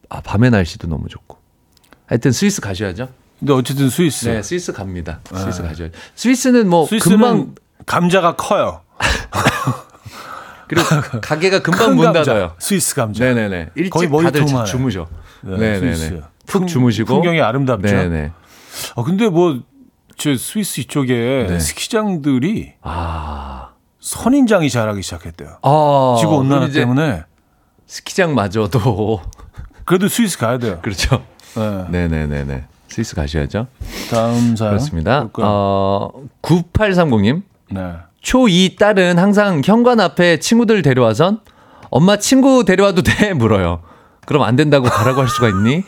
[0.09, 1.37] 아 밤의 날씨도 너무 좋고.
[2.05, 3.07] 하여튼 스위스 가셔야죠.
[3.39, 4.27] 근데 어쨌든 스위스.
[4.27, 5.19] 네, 스위스 갑니다.
[5.33, 5.95] 스위스 가셔야죠.
[6.15, 7.55] 스위스는 뭐 스위스는 금방
[7.87, 8.81] 감자가 커요.
[10.71, 10.87] 그리고
[11.21, 12.23] 가게가 금방 큰문 감자.
[12.23, 12.55] 닫아요.
[12.59, 13.25] 스위스 감자.
[13.25, 13.71] 네네네.
[13.75, 14.45] 일찍 거의 다들.
[14.65, 15.07] 주무셔.
[15.41, 15.95] 네, 네네네.
[15.95, 16.21] 스위스.
[16.47, 17.13] 푹 풍- 주무시고.
[17.13, 17.87] 풍경이 아름답죠.
[17.87, 18.31] 네네.
[18.95, 19.59] 아 근데 뭐
[20.17, 21.59] 저 스위스 이쪽에 네.
[21.59, 23.69] 스키장들이 아.
[23.99, 25.57] 선인장이 자라기 시작했대요.
[25.63, 26.17] 아.
[26.19, 27.23] 지구 온난화 때문에.
[27.87, 29.21] 스키장마저도
[29.83, 30.79] 그래도 스위스 가야 돼요.
[30.83, 31.23] 그렇죠.
[31.55, 31.85] 네.
[31.89, 32.65] 네 네네네.
[32.87, 33.67] 스위스 가셔야죠.
[34.11, 34.73] 다음 사연.
[34.73, 35.21] 그렇습니다.
[35.21, 35.45] 볼까요?
[35.49, 36.11] 어,
[36.43, 37.41] 9830님.
[37.71, 37.93] 네.
[38.23, 41.39] 초2 딸은 항상 현관 앞에 친구들 데려와선
[41.89, 43.33] 엄마 친구 데려와도 돼?
[43.33, 43.81] 물어요.
[44.25, 45.83] 그럼 안 된다고 가라고 할 수가 있니?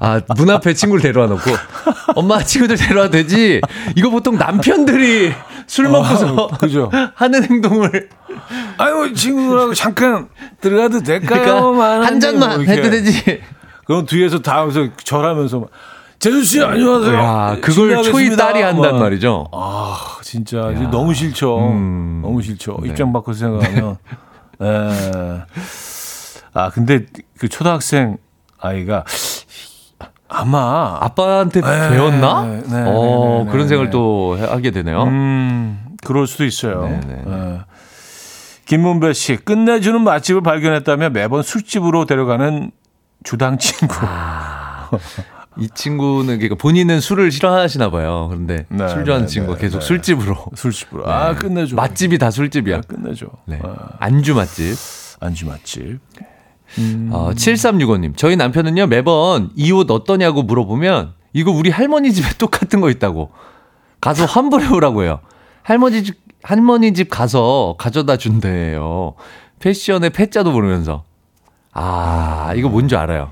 [0.00, 1.50] 아, 문 앞에 친구를 데려와 놓고
[2.16, 3.60] 엄마 친구들 데려와도 되지?
[3.96, 5.32] 이거 보통 남편들이
[5.66, 6.90] 술 먹고서 아, 그죠.
[7.14, 8.10] 하는 행동을
[8.76, 10.28] 아유 친구들하고 잠깐
[10.60, 11.40] 들어가도 될까요?
[11.42, 12.74] 그러니까 만한 잔만 뭐.
[12.74, 13.40] 해도 되지.
[13.86, 15.68] 그럼 뒤에서 다 하면서 절하면서 막,
[16.24, 17.14] 재수 씨 안녕하세요.
[17.18, 18.34] 야, 그걸 초이.
[18.34, 19.00] 딸이 한단 막.
[19.00, 19.46] 말이죠.
[19.52, 21.58] 아 진짜 이제 너무 싫죠.
[21.68, 22.20] 음.
[22.22, 22.78] 너무 싫죠.
[22.82, 22.88] 네.
[22.88, 23.98] 입장 바꿔서 생각하면.
[24.62, 25.42] 에.
[26.54, 27.04] 아 근데
[27.38, 28.16] 그 초등학생
[28.58, 29.04] 아이가
[30.26, 32.46] 아마 아빠한테 네, 배웠나?
[32.46, 33.90] 네, 네, 어, 네, 네, 그런 생각을 네.
[33.90, 35.02] 또 해- 하게 되네요.
[35.02, 36.88] 음 그럴 수도 있어요.
[36.88, 37.58] 네, 네, 에.
[38.64, 42.70] 김문배 씨 끝내주는 맛집을 발견했다며 매번 술집으로 데려가는
[43.24, 43.94] 주당 친구.
[44.00, 44.88] 아.
[45.58, 48.26] 이 친구는 그러니까 본인은 술을 싫어하시나 봐요.
[48.30, 49.86] 그런데 네, 술 좋아하는 네, 친구가 네, 계속 네.
[49.86, 50.36] 술집으로.
[50.54, 51.08] 술집으로.
[51.08, 51.76] 아 끝내줘.
[51.76, 52.76] 맛집이 다 술집이야.
[52.76, 53.26] 아, 끝내줘.
[53.46, 53.60] 네.
[53.62, 54.74] 아, 안주 맛집.
[55.20, 56.00] 안주 맛집.
[57.10, 58.16] 어, 7365님.
[58.16, 63.30] 저희 남편은요, 매번 이 옷 어떠냐고 물어보면 이거 우리 할머니 집에 똑같은 거 있다고.
[64.00, 65.20] 가서 환불해 오라고 해요.
[65.62, 69.14] 할머니 집, 할머니 집 가서 가져다 준대요.
[69.60, 71.04] 패션의 패자도 모르면서.
[71.72, 73.30] 아, 이거 뭔지 알아요.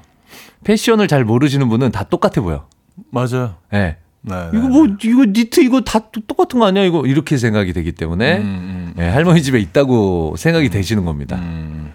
[0.65, 2.67] 패션을 잘 모르시는 분은 다 똑같아 보여.
[3.11, 3.57] 맞아요.
[3.75, 3.97] 예.
[4.25, 6.85] 네, 이거 네, 뭐, 이거 니트 이거 다 똑- 똑같은 거 아니야?
[6.85, 11.37] 이거 이렇게 생각이 되기 때문에 음, 음, 예, 할머니 집에 있다고 생각이 되시는 겁니다.
[11.37, 11.93] 음.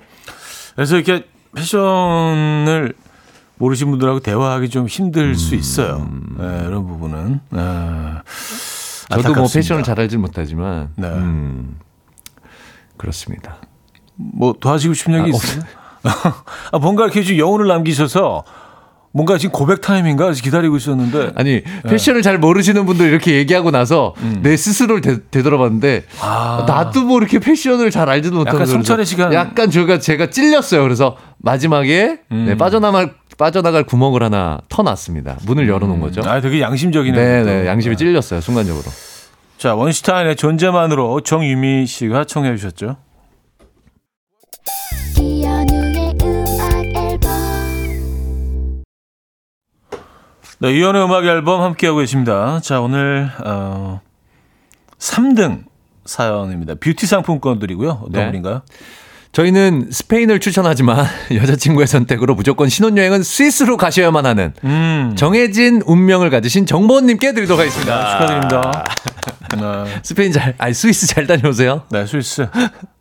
[0.76, 2.94] 그래서 이렇게 패션을
[3.60, 6.10] 모르신 분들하고 대화하기 좀 힘들 수 있어요.
[6.38, 7.40] 네, 이런 부분은.
[7.50, 7.60] 네.
[9.10, 9.54] 저도 뭐 안타깝습니다.
[9.54, 11.08] 패션을 잘 알지 못하지만 네.
[11.08, 11.80] 음,
[12.98, 13.58] 그렇습니다.
[14.16, 15.64] 뭐 도와주고 싶은 얘기 아, 있어요?
[16.72, 18.44] 아, 뭔가 이렇게 좀 여운을 남기셔서
[19.18, 24.42] 뭔가 지금 고백 타임인가 기다리고 있었는데 아니 패션을 잘 모르시는 분들 이렇게 얘기하고 나서 음.
[24.44, 26.66] 내 스스로를 되, 되돌아봤는데 아.
[26.68, 29.34] 나도 뭐 이렇게 패션을 잘 알지도 못하고 약간 성찰의 시간.
[29.34, 30.84] 약간 제가 제가 찔렸어요.
[30.84, 32.46] 그래서 마지막에 음.
[32.48, 35.38] 네, 빠져나갈 빠져나갈 구멍을 하나 터놨습니다.
[35.48, 36.22] 문을 열어놓은 거죠.
[36.26, 37.24] 아 되게 양심적이네요.
[37.24, 37.50] 네, 또.
[37.50, 37.98] 네, 양심이 네.
[37.98, 38.84] 찔렸어요 순간적으로.
[39.58, 42.98] 자 원슈타인의 존재만으로 정유미 씨가 청해 주셨죠.
[50.60, 52.60] 네, 이연의 음악 앨범 함께하고 계십니다.
[52.64, 54.02] 자, 오늘, 어,
[54.98, 55.66] 3등
[56.06, 56.76] 사연입니다.
[56.76, 58.02] 뷰티 상품권 드리고요.
[58.08, 58.26] 어떤 네.
[58.26, 58.62] 분인가요?
[59.34, 65.14] 저희는 스페인을 추천하지만 여자친구의 선택으로 무조건 신혼여행은 스위스로 가셔야만 하는 음.
[65.16, 68.12] 정해진 운명을 가지신 정보원님께 드리도록 하겠습니다.
[68.12, 68.84] 축하드립니다.
[69.86, 71.84] 네, 스페인 잘, 아니 스위스 잘 다녀오세요.
[71.92, 72.48] 네, 스위스.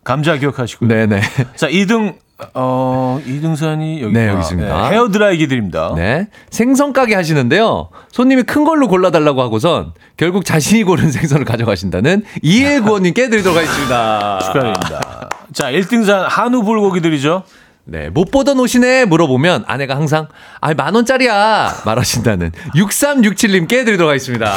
[0.04, 0.88] 감자 기억하시고요.
[0.88, 1.22] 네네.
[1.56, 2.16] 자, 2등,
[2.54, 4.88] 어, 2등 사연이 여기, 네, 여기 있습니다.
[4.90, 5.92] 헤어 드라이기 드립니다.
[5.96, 6.28] 네.
[6.50, 7.88] 생선 가게 하시는데요.
[8.12, 14.38] 손님이 큰 걸로 골라달라고 하고선 결국 자신이 고른 생선을 가져가신다는 이해 구원님께 드리도록 하겠습니다.
[14.40, 15.30] 축하드립니다.
[15.54, 17.44] 자, 1등 사연 한우 불고기 드리죠.
[17.84, 18.10] 네.
[18.10, 20.26] 못 보던 옷이네 물어보면 아내가 항상
[20.60, 24.52] 아, 만 원짜리야 말하신다는 6367님께 드리도록 하겠습니다.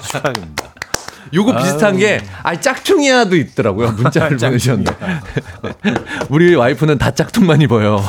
[0.00, 0.70] 축하드립니다.
[1.32, 3.92] 요거 비슷한 게, 아, 짝퉁이야도 있더라고요.
[3.92, 4.92] 문자를 보내주셨는데.
[6.28, 8.02] 우리 와이프는 다 짝퉁만 입어요.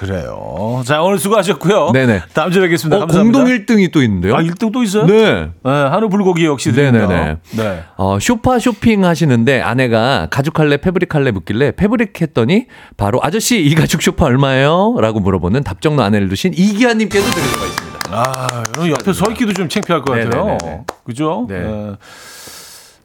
[0.00, 0.82] 그래요.
[0.86, 1.90] 자, 오늘 수고하셨고요.
[1.92, 2.22] 네네.
[2.32, 2.96] 다음 주에 뵙겠습니다.
[2.96, 3.38] 어, 감사합니다.
[3.38, 4.34] 공동 1등이 또 있는데요?
[4.34, 5.06] 아, 1등 또 있어요?
[5.06, 5.48] 네.
[5.64, 7.06] 네, 한우 불고기 역시 드립니다.
[7.06, 7.36] 네네네.
[7.52, 7.82] 네.
[7.96, 12.66] 어, 쇼파 쇼핑 하시는데 아내가 가죽 할래, 패브릭 할래 묻길래 패브릭 했더니
[12.96, 14.96] 바로 아저씨 이 가죽 쇼파 얼마예요?
[15.00, 17.98] 라고 물어보는 답정너 아내를 두신 이기아님께도 드릴 수가 있습니다.
[18.10, 20.44] 아, 여러분 옆에 서 있기도 좀 창피할 것 같아요.
[20.44, 20.84] 네네네네.
[21.04, 21.46] 그죠?
[21.48, 21.60] 네.
[21.60, 21.92] 네.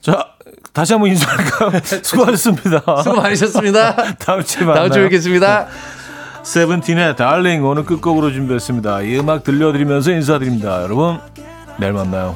[0.02, 0.28] 자,
[0.74, 1.72] 다시 한번 인사할까요?
[2.04, 3.02] 수고하셨습니다.
[3.04, 3.96] 수고 많으셨습니다.
[4.20, 4.84] 다음 주에 만나요.
[4.84, 5.68] 다음 주에 뵙겠습니다.
[6.44, 9.02] 세븐틴의 달링 오늘 끝곡으로 준비했습니다.
[9.04, 10.84] 이 음악 들려드리면서 인사드립니다.
[10.84, 11.20] 여러분,
[11.80, 12.36] 내일 만나요.